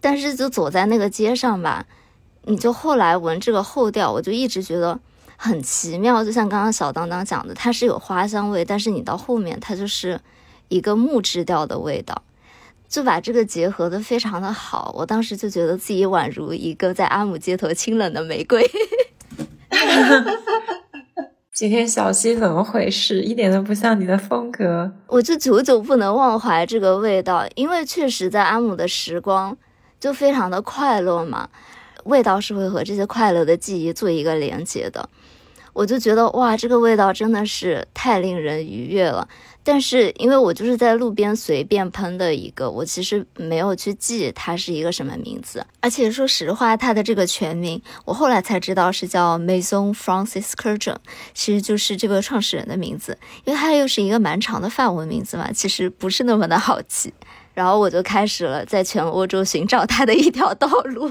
[0.00, 1.86] 但是就走在那个街上吧，
[2.44, 5.00] 你就后来闻这个后调，我就一直觉得
[5.36, 10.20] 很奇妙，就像刚刚小当当讲的，它是有花香味，但是你到后面它就是
[10.68, 12.22] 一个木质调的味道。
[12.88, 18.64] 就把这个结合的非常的好，我当时就觉得自己宛如一个在阿姆街头清冷的玫瑰。
[21.52, 23.22] 今天小溪怎么回事？
[23.22, 24.92] 一点都不像你的风格。
[25.06, 29.56] 我就久久不能忘怀这个味道，因为确实在安姆的时光
[29.98, 31.48] 就非常的快乐嘛，
[32.04, 35.08] 味道是会和这些快乐的记忆做一个连接的。
[35.72, 39.26] 我就觉得哇，这个味道真的是太令人愉悦了。
[39.68, 45.66] 但是因为我就是在路边随便喷的一个，我其实没有去记它是一个什么名字。
[45.80, 50.98] 而且说实话，它的这个全名我后来才知道是叫 Maison Francis Kurkdjian，
[51.34, 53.18] 其实就是这个创始人的名字。
[53.44, 57.12] 因为它又是一个蛮长的范文名字嘛，其实不是那么的好记。
[57.56, 61.08] 然后我就开始了在全欧洲寻找它的一条道路。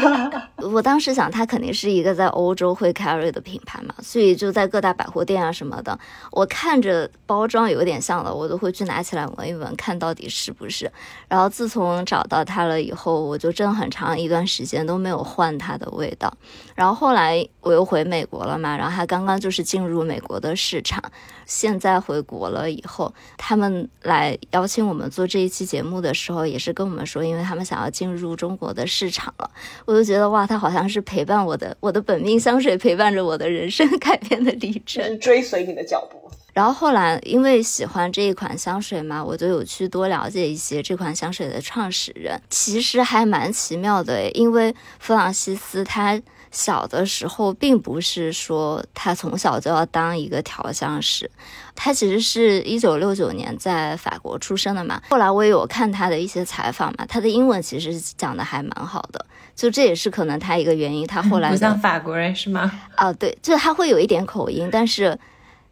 [0.72, 5.98] 我当时想，它肯定是一个在欧洲会 carry 的品牌嘛，所以就在各大百货店啊什么的，
[6.30, 10.90] 我看着包装有点像了，我都会去拿起来闻一闻，看到底是不是。
[11.28, 16.32] 然后自从找到它了以后，我就真的很长一段时间都没有换它的味道。
[16.74, 21.02] 然后后来我又回美国了嘛，然后它刚刚就是进入美国的市场。
[21.44, 29.50] 现在回国了以后，他们来邀请我们做这一期节目的时候，也是跟我们说，因为他们想要进入中国的市场了。
[29.84, 36.30] 我就觉得哇，他好像是陪伴我的，我的本命香水陪伴着我的人生 改变的历程，追随你的脚步。
[36.52, 46.20] 然后后来因为喜欢这一款香水嘛，我就有去多了解一些这款香水的创始人，其实还蛮奇妙的，因为弗朗西斯他。
[46.52, 51.28] 小的时候，并不是说他从小就要当一个调香师，
[51.74, 55.02] 他其实是一九六九年在法国出生的嘛。
[55.08, 59.24] 后来我也有看他的一些采访嘛，他的英文其实讲的还蛮好的，
[59.56, 61.06] 就这也是可能他一个原因。
[61.06, 62.70] 他后来 不像法国人是吗？
[62.96, 65.18] 啊，对，就他会有一点口音，但是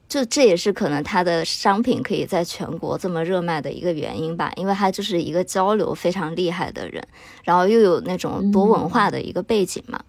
[0.08, 7.06] 就这也是可能他的商品可以在全国这么热卖的一个原因吧，因为他就是一个交流非常厉害的人，
[7.44, 10.00] 然后又有那种多文化的一个背景嘛。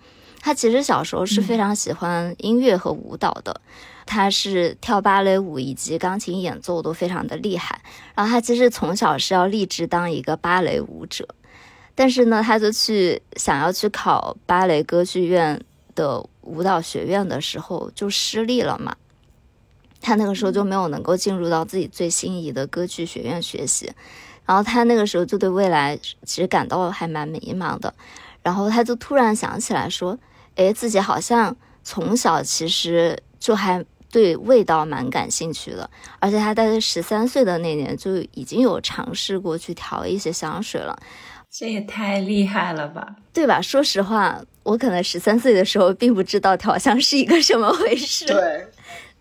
[0.43, 3.61] 他其实小时候是非常喜欢音乐和舞蹈的，
[4.07, 7.79] 他是跳芭蕾舞以及钢琴演奏都非常的厉害。
[8.15, 11.27] 然后他其实从小是要立志当一个芭蕾舞者，
[11.93, 15.63] 但是呢，他就去想要去考芭蕾歌剧院
[15.93, 18.95] 的舞蹈学院的时候就失利了嘛。
[20.01, 23.91] 他那个时候就没有能够进入到自己最心仪的歌剧学院学习，
[24.47, 27.93] 然后他那个时候就对未来其实感到还蛮迷茫的。
[28.41, 30.17] 然后他就突然想起来说。
[30.55, 35.89] 哎，自己好像从小其实就还对味道蛮感兴趣的，
[36.19, 40.97] 而且他在十三岁的那年就已经有尝试过去调一些香水了，
[41.49, 43.61] 这也太厉害了吧，对吧？
[43.61, 48.67] 说实话，我可能十三岁的时候并不知道调香是一个什么回事，对，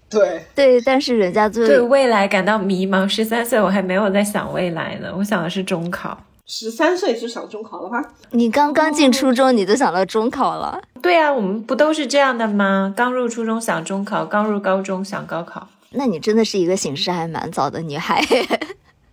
[0.09, 3.09] 对，对，但是人家对未来感到迷茫。
[3.09, 6.21] 十三岁我还没有在想未来呢，我想的是中考。
[6.53, 8.05] 十三岁就想中考了吗？
[8.33, 10.83] 你刚刚进初中，你就想到中考了？
[11.01, 12.93] 对啊，我们不都是这样的吗？
[12.97, 15.69] 刚入初中想中考，刚入高中想高考。
[15.91, 18.21] 那你真的是一个醒世还蛮早的女孩。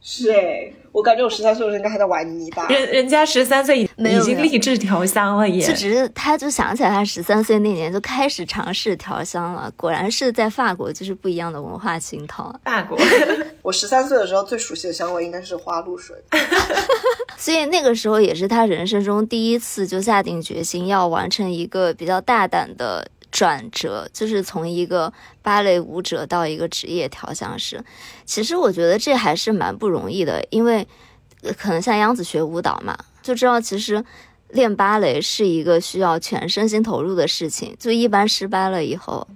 [0.09, 2.65] 是哎，我感觉我十三岁的时候应该还在玩泥巴。
[2.69, 9.69] 人人家十三岁已已经立志调香了，也就只是他就想起来他十三岁那年就开始尝试调香了。
[9.75, 12.57] 果然是在法国，就是不一样的文化熏陶。
[12.63, 12.97] 法国，
[13.61, 16.15] 我十三岁的时候最熟悉的香味应该是花露水。
[17.35, 23.05] 所以那个时候也是他人生中第一次就下定决心要完成一个比较大胆的。
[23.37, 25.13] 转折就是从一个
[25.43, 27.79] 芭蕾舞者到一个职业调香师，
[28.25, 30.87] 其实我觉得这还是蛮不容易的，因为
[31.55, 34.03] 可能像央子学舞蹈嘛，就知道其实
[34.49, 39.27] 练芭蕾是一个需要全身心投入的事情，就一般失败了以后，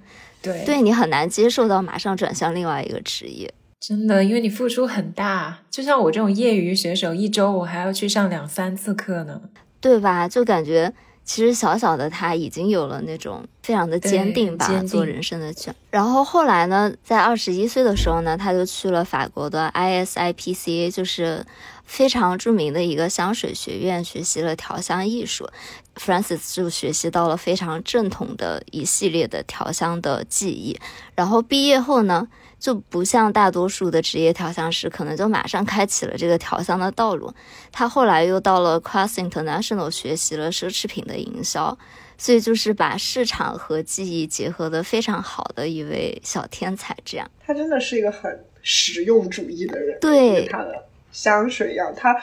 [0.42, 9.40] 对，对你很难接受到马上转向另外一个职业，真的，因为你付出很大，就像我这种业余选手，一周我还要去上两三次课呢，
[9.80, 10.28] 对吧？
[10.28, 10.92] 就感觉。
[11.24, 15.74] 其实小小的他已经有了那种非常的坚定吧，做人生的决。
[15.90, 21.46] 然后后来呢，在二十一岁的时候呢，他就去了法国的 ISIPCA，就是
[21.86, 25.48] 非常著名的一个香水学院，学习了调香艺术。
[25.96, 30.80] Francis 就学习到了非常正统的一系列的调香的技艺。
[31.16, 32.28] 然后毕业后呢？
[32.62, 37.34] 就不像大多数的职业调香师，可能就马上开启了这个调香的道路。
[37.72, 41.76] 他后来又到了 Cross International 学习了奢侈品的营销，
[42.20, 46.96] 所以就是把市场和技艺结合的非常好的一位小天才。
[47.04, 49.98] 这样，他真的是一个很实用主义的人。
[50.00, 52.16] 对，他的香水一样，他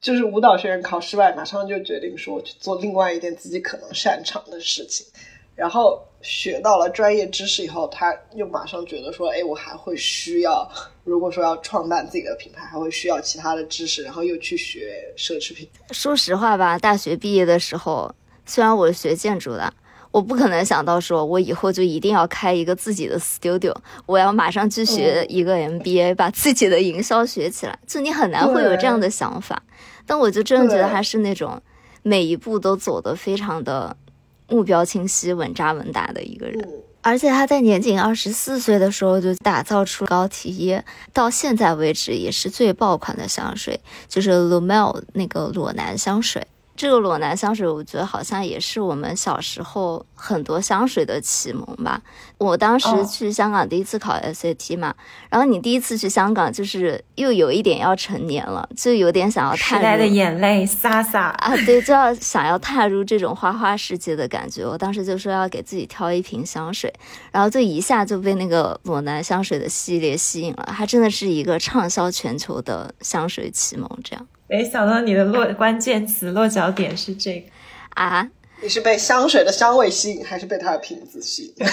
[0.00, 5.06] 就是舞蹈学院考失败，马上就决定说去做另外一件自己可能擅长的事情，
[5.60, 6.02] 然后。
[6.22, 10.70] 学到了专业知识以后，他又马上觉得说：“哎，我还会需要，
[11.02, 19.72] 如果说要创办自己的品牌，还会需要其他的知识，然后又去学奢侈品。”说实话吧，大学毕业的时候，虽然我是学建筑的，
[20.10, 29.62] 我不可能想到说我以后就一定要开一个自己的 studio，我要马上去学一个 MBA，把自己的营销学起来，就你很难会有这样的想法。
[30.04, 31.58] 但我就真的觉得他是那种
[32.02, 33.96] 每一步都走得非常的。
[34.50, 36.68] 目标清晰、稳扎稳打的一个人，
[37.00, 46.46] 而且他在年仅二十四岁的时候就打造出高缇耶，到现在为止也是最爆款的香水，就是 Lumel 那个裸男香水。
[46.80, 52.00] 这个裸男香水，我觉得好像也是我们小时候很多香水的启蒙吧。
[52.38, 54.94] 我当时去香港第一次考 SAT 嘛，
[55.28, 64.64] 然后你第一次去香港，就是又有一点要成年了，就有点想要踏入时代的眼泪洒洒啊，对，就要想要踏入这种花花世界的感觉。
[64.64, 66.90] 我当时就说要给自己挑一瓶香水，
[67.30, 70.66] 然后就一下就被那个裸男香水的系列吸引了。
[70.74, 74.26] 它真的是一个畅销全球的香水启蒙，这样。
[74.50, 77.48] 没想到你的落关键词落脚点是这个
[77.90, 78.28] 啊！
[78.60, 81.66] 你是被香水的香味吸引，还是被它的瓶子吸引？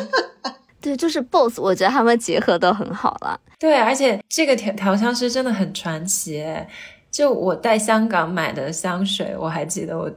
[0.80, 3.38] 对，就是 both，我觉得他们结合的很好了。
[3.58, 6.42] 对，而且这个调调香师真的很传奇。
[7.10, 10.10] 就我在香港买的香水，我还记得，我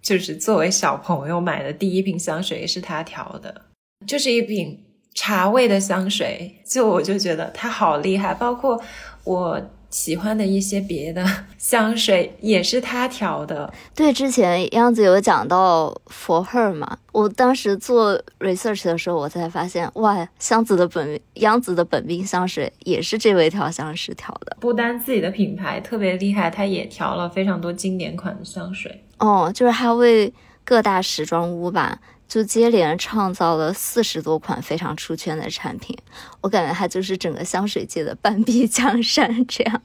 [0.00, 3.62] 就是作为小朋友买的第一瓶香水也是他调的，
[4.06, 4.80] 就是一瓶
[5.14, 6.62] 茶味的香水。
[6.64, 8.80] 就我就觉得他好厉害，包括
[9.24, 9.60] 我。
[9.90, 11.26] 喜欢的一些别的
[11.58, 13.72] 香水也是他调的。
[13.94, 24.56] 对，之前央子有讲到 For Her 嘛，我当时做 research 的时候，我才发现，哇，香子的本央子的本命香水也是这位调香师调的。
[24.60, 29.04] 不单自己的品牌特别厉害，他也调了非常多经典款的香水。
[29.18, 30.32] 哦，就是他为
[30.64, 31.98] 各大时装屋吧。
[32.30, 35.98] 就接连创造了四十多款非常出圈的产品，
[36.40, 39.44] 我感觉他就是整个香水界的半壁江山。
[39.48, 39.82] 这样，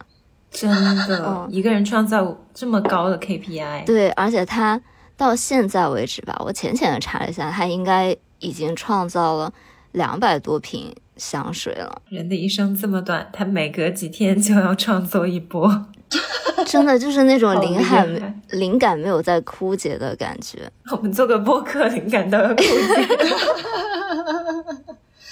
[0.51, 0.69] 真
[1.07, 3.85] 的，一个人创造这么高的 KPI。
[3.85, 4.79] 对，而且他
[5.17, 9.51] 到现在为止吧，我浅浅的查了一下，他应该已经创造了
[9.93, 11.99] 两百多瓶香水了。
[12.09, 15.87] 人的一生这么短，他每隔几天就要创作一波。
[16.65, 20.59] 真的就是那种灵感，灵感没有在枯竭的感觉。
[20.91, 22.67] 我们做个播客，灵感都要枯竭。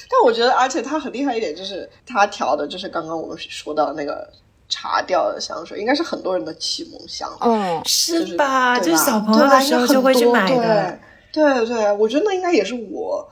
[0.09, 4.29] 但我觉得，而且他很厉害一点，就是他调的，就是刚刚我们说到那个
[4.69, 7.29] 茶调的香水，应该是很多人的启蒙香。
[7.41, 8.79] 嗯，是吧？
[8.79, 10.99] 就是小朋友的时候就会去买的。
[11.31, 13.27] 对对，我觉得那应该也是我。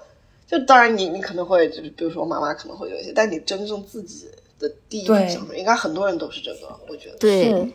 [0.47, 4.27] 就当然，你你可能会就是，比如说妈妈可能会有一些，但你真正自己。
[4.61, 7.17] 的第一印象，应该很多人都是这个，我觉得。
[7.17, 7.73] 对，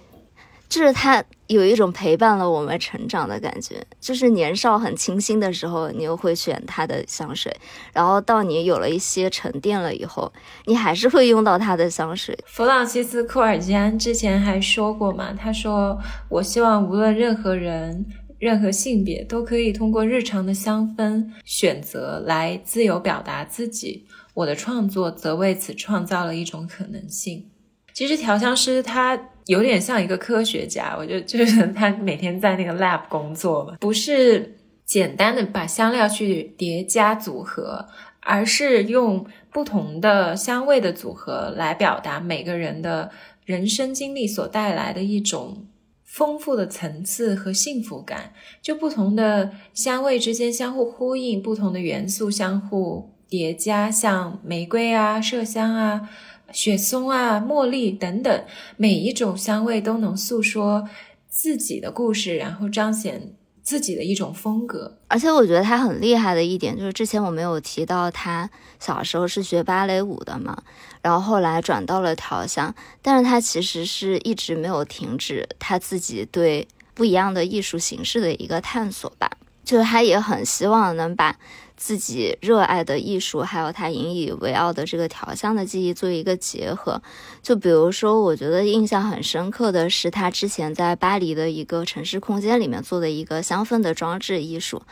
[0.69, 3.85] 就是它有一种陪伴了我们成长的感觉。
[4.01, 7.55] 就是年少很清新的时候，你又会选它的香水，
[7.93, 10.33] 然后到你有了一些沉淀了以后，
[10.65, 12.39] 你还是会用到它的香水。
[12.47, 15.99] 弗朗西斯库尔吉安之前还说过嘛，他说
[16.31, 18.05] ：“我希望无论任何人、
[18.39, 24.07] 任何性别，都可以通过日常的香氛选择来自由表达自己。”
[24.37, 27.51] 我的创作则为此创造了一种可能性。
[27.95, 37.89] 其实调香师他有点像一个科学家，我觉得就是他每天在那个 lab 工作嘛，不是简单的把香料去叠加组合，
[38.21, 43.11] 而是用不同的香味的组合来表达每个人的
[43.47, 45.67] 人生经历所带来的一种
[46.05, 48.35] 丰富的层次和幸福感。
[48.61, 53.16] 就不同的香味之间相互呼应，不同的元素相互。
[53.29, 56.09] 叠加像玫瑰啊、麝香啊、
[56.53, 58.45] 雪松啊、茉莉等等，
[58.77, 60.89] 每一种香味都能诉说
[61.29, 64.97] 自己的故事，然后彰显自己的一种风格。
[65.09, 68.49] 而且我觉得他很厉害的一点，就是之前我没有提到他
[68.79, 70.63] 小时候是学芭蕾舞的嘛，
[71.03, 79.31] 然后后来转到了调香，但是他其实是一直没有停止他自己对不一样的艺术形式的一个探索吧。
[79.65, 81.37] 就是他也很希望能把
[81.77, 87.01] 自己热爱的艺术，还有他引以为傲的这个调香的技艺做一个结合。
[87.43, 94.83] 就比如说，我觉得印象很深刻的是他之前在巴黎的一个城市空间里面做的一个香氛的装置艺术。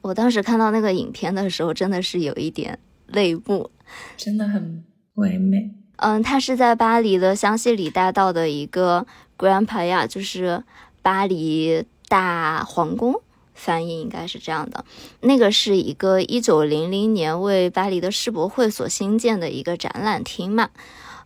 [0.00, 3.70] 我当时看到那个影片的时候，真的是有一点泪目，
[4.16, 4.82] 真的很
[5.14, 5.70] 唯美。
[5.96, 9.06] 嗯，他是在巴黎的香榭里大道的一个
[9.38, 10.64] Grand Palais，就是
[11.02, 13.22] 巴黎大皇宫。
[13.54, 14.84] 翻译应该是这样的，
[15.20, 20.70] 那个是一个一九零零年为巴黎的世博会所新建的一个展览厅嘛。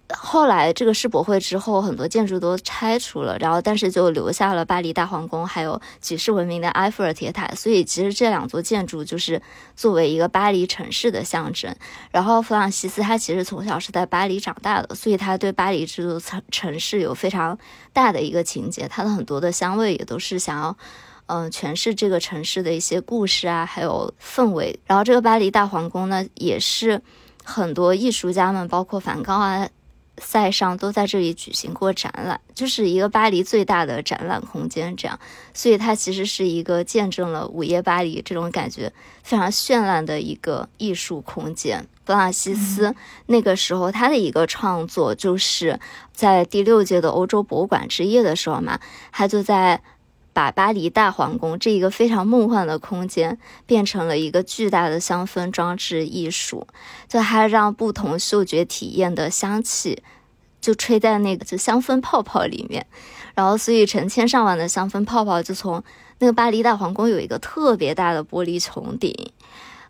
[0.08, 7.48] 后来这个世博会之后，很多建筑都拆除了，然后但是就留下了巴黎大皇宫，还有举世闻名的埃菲尔铁塔。
[7.56, 9.42] 所以其实这两座建筑就是
[9.74, 11.74] 作为一个巴黎城市的象征。
[12.12, 17.58] 然后弗朗西斯他其实从小是在巴黎长大的，所以他对巴黎这座城城市有非常
[17.92, 18.86] 大的一个情节。
[18.86, 20.76] 他的很多的香味也都是想要。
[21.26, 24.78] 嗯，诠释这个城市的一些故事啊，还有氛围。
[24.86, 27.02] 然后这个巴黎大皇宫呢，也是
[27.42, 29.68] 很多艺术家们，包括梵高啊、
[30.18, 34.94] 塞尚都在这里举行过展览，就是一个巴黎最大的展览空间。
[34.96, 35.18] 这样，
[35.52, 38.92] 所以它其实是一个见证了午夜巴黎这种感觉
[39.24, 41.84] 非常绚烂的一个艺术空间。
[42.04, 42.94] 弗朗西斯
[43.26, 45.80] 那个时候他的一个创作，就是
[46.12, 48.78] 在第六届的欧洲博物馆之夜的时候嘛，
[49.10, 49.82] 他就在。
[50.36, 56.66] 把巴黎大皇宫这一个非常梦幻的空间变成了一个巨大的香氛装置艺术，
[57.08, 60.02] 就还让不同嗅觉体验的香气
[60.60, 62.86] 就吹在那个就香氛泡泡里面，
[63.34, 65.82] 然后所以成千上万的香氛泡泡就从
[66.18, 69.14] 那个巴黎大皇宫有一个特别大的玻璃穹顶，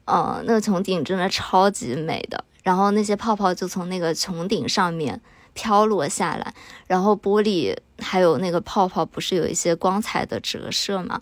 [0.05, 5.21] 呃，那个穹顶真的超级美的，然后那些泡泡就从那个穹顶上面。
[5.57, 6.55] 飘落下来，
[6.87, 11.21] 然后玻璃还有那个泡泡，不是有一些光彩的折射吗？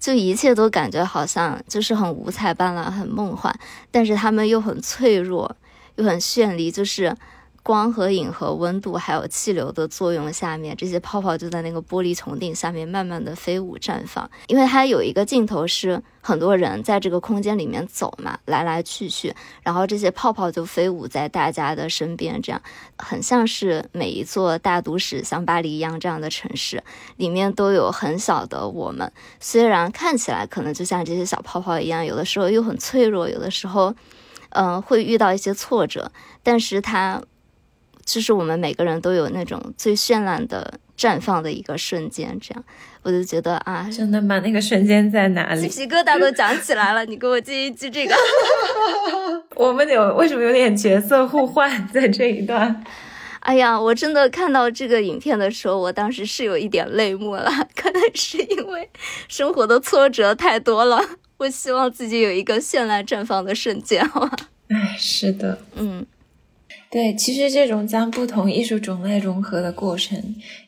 [0.00, 3.54] 就一切都感觉好像就是很五彩斑斓、很梦幻，
[3.92, 5.54] 但是它们又很脆弱，
[5.96, 7.16] 又很绚丽，就是。
[7.64, 14.30] 光和影和温度还有气流的作用下面，这些泡泡就在那个玻璃穹顶下面慢慢的飞舞绽放。
[14.48, 22.60] 因为它有一个镜头是很多人在这个空间里面走嘛，来来去去，然后这些泡泡就飞舞在大家的身边，这样
[22.98, 26.84] 很像是每一座大都市，像巴黎一样这样的城市
[27.16, 29.10] 里面都有很小的我们。
[29.40, 33.94] 虽然看起来可能就像这些小泡泡一样，有的时候又很脆弱，有的时候，
[34.50, 36.12] 嗯，会遇到一些挫折，
[36.42, 37.22] 但是它。
[38.04, 42.64] 就是我们每个人都有那种最绚烂的绽放的一个瞬间，这样
[43.02, 44.38] 我就觉得啊，真的吗？
[44.40, 45.68] 那个瞬间在哪里？
[45.68, 47.04] 鸡皮疙瘩都长起来了。
[47.04, 48.14] 你给我记一记这个。
[49.56, 52.84] 我们有为什么有点角色互换在这一段？
[53.40, 58.88] 哎呀，我真的看到这个影片的时候，我当时是有一点泪目了，可能是因为
[59.28, 60.98] 生活的挫折太多了。
[61.36, 64.34] 我希望自己有一个绚烂绽放的瞬间，好吧？
[64.68, 66.06] 哎，是的，嗯。
[66.94, 70.16] 对，其实这种将不同艺术种类融合的过程，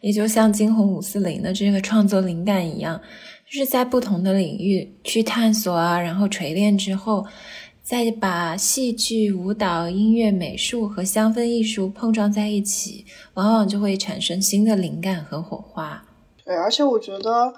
[0.00, 3.00] 也就像金红五四零的这个创作灵感一样，
[3.48, 7.24] 就是在不同的领域去探索啊，然后锤炼之后，
[7.80, 16.04] 再把戏剧、舞蹈、音乐、美术和香氛艺术碰撞在一起，往往就会产生新的灵感和火花。
[16.44, 17.54] 对，而且我觉得，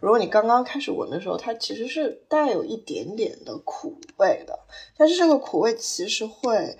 [0.00, 4.58] 如果你刚刚开始闻的时候，它其实是带有一点点的苦味的，
[4.96, 6.76] 但是这个苦味其实会。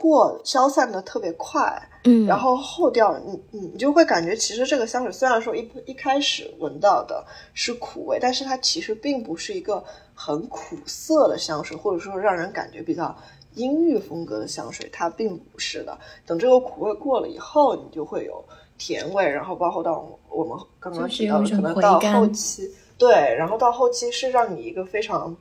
[0.00, 1.60] 过消散的特别快，
[2.04, 9.82] 嗯，然后后调，你你你就会感觉，其实这个香水虽然说一一开始闻到的是苦味，但是它其实并不是一个
[10.14, 13.12] 很苦涩的香水，或者说让人感觉比较
[13.54, 15.98] 阴郁风格的香水，它并不是的。
[16.24, 18.44] 等这个苦味过了以后，你就会有
[18.78, 25.36] 甜味，然后包括到我们刚刚提到的，可能到后期，对，然后到后期是让你一个非常。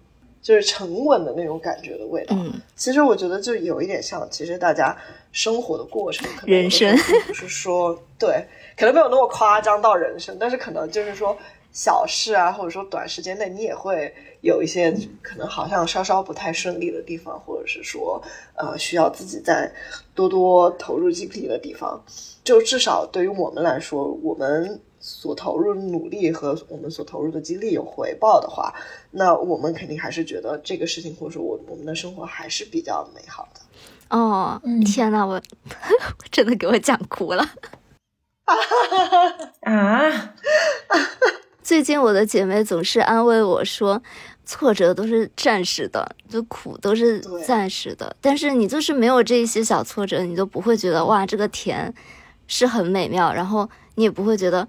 [0.47, 2.33] 就是沉稳的那种感觉的味道。
[2.39, 4.95] 嗯，其实我觉得就有一点像，其实大家
[5.33, 6.95] 生活的过程，人生
[7.27, 8.45] 不是说对，
[8.77, 11.37] 可能没有那么夸张到人生，但是可能就是说
[11.73, 14.89] 小事啊，或者说短时间内你也会有一些
[15.21, 18.23] 可能好像稍稍不太顺利的地方，或者是说
[18.55, 19.69] 呃需要自己再
[20.15, 22.01] 多多投入精力的地方。
[22.45, 24.79] 就至少对于我们来说，我们。
[25.09, 28.73] 所投入的努力和我们所投入的精力有回报的话，
[29.11, 33.61] 那我们肯定还是觉得这个事情，或者说我我们的生活还是比较美好的。
[34.09, 35.41] 哦，天呐，我
[36.29, 37.49] 真的给我讲哭了。
[39.63, 40.33] 啊！
[41.63, 44.01] 最近我的姐妹总是安慰我说，
[44.45, 48.13] 挫折都是暂时的，就苦都是暂时的。
[48.19, 51.93] 但是你就是没有这一些小挫折，你就不会觉得哇，这个甜
[52.45, 54.67] 是很美妙，然后你也不会觉得。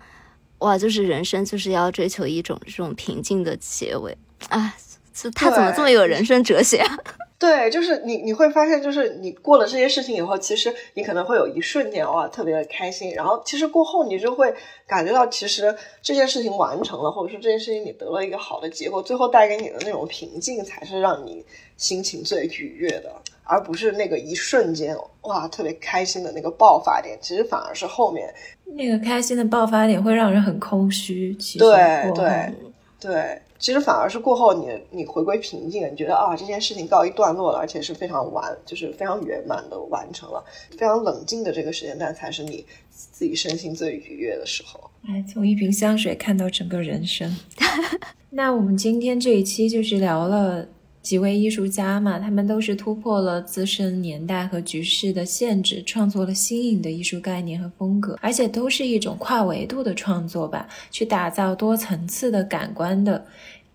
[0.59, 4.17] 哇，就是人生就是要追求一种这种平静的结尾
[4.49, 4.75] 啊！
[5.15, 6.85] 这他怎么这么有人生哲学？
[7.39, 14.53] 对，就是你你会发现，就是你过了这些事情以后，其实你可能会有一瞬间哇特别的开心，然后其实过后你就会
[14.89, 21.45] 感觉到，其实这件事情完成了，或者说这件事情你得了一个好的结果，最后带给你的那种平静，才是让你
[21.77, 23.15] 心情最愉悦的，
[23.49, 28.33] 而不是那个一瞬间哇特别开心的那个爆发点，其实反而是后面
[28.65, 31.35] 那个开心的爆发点会让人很空虚。
[31.37, 32.55] 其实对对
[33.01, 33.43] 对。
[33.59, 44.79] 其实反而是过后你你回归平静，你觉得啊这件事情告一段落了，而且是非常完，就是非常圆满的完成了，非常冷静的这个时间段才是你自己身心最愉悦的时候。
[45.09, 47.37] 哎，从一瓶香水看到整个人生。
[48.31, 50.69] 那我们今天这一期就是聊了。
[51.09, 63.25] 几位艺术家嘛，他们都是突破了自身年代和局势的限制，创作了新颖的艺术概念和风格，而且都是一种跨维度的创作吧，去打造多层次的感官的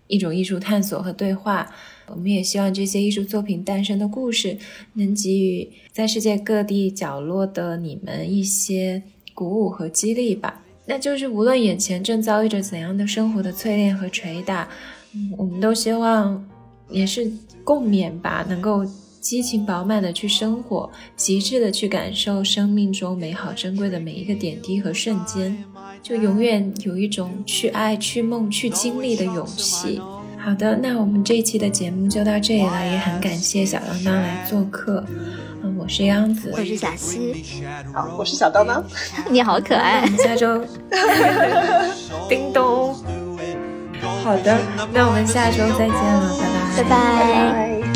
[0.06, 1.68] 一种艺术探索和对话。
[2.06, 4.56] 我们也希望这些艺术作品诞生的故事，
[4.92, 9.02] 能给予在世界各地角落的你们一些
[9.34, 10.62] 鼓舞和激励吧。
[10.86, 14.68] 那就是无论眼前正遭遇着怎样的生活的淬炼和捶打，
[15.12, 16.48] 嗯，我们都希望。
[16.88, 17.30] 也是
[17.62, 18.84] 共勉吧，能够
[19.20, 25.64] 激情饱满的去生活，极致的去感受生命中美好珍贵的每一个点滴和瞬间，
[26.02, 30.00] 就永远有一种去爱、去梦、去经历的勇气。
[30.38, 35.02] 好的，那我们这一期的节目就到这里了，也很感谢小当当来做客。
[35.62, 37.42] 嗯，我是央子，我是小溪，
[37.94, 38.84] 好，我是小当当，
[39.30, 40.02] 你好可爱。
[40.02, 40.62] 我们下周，
[42.28, 42.94] 叮咚。
[44.22, 44.58] 好的，
[44.92, 46.36] 那我们下周再见了，
[46.76, 47.93] 拜拜，拜拜。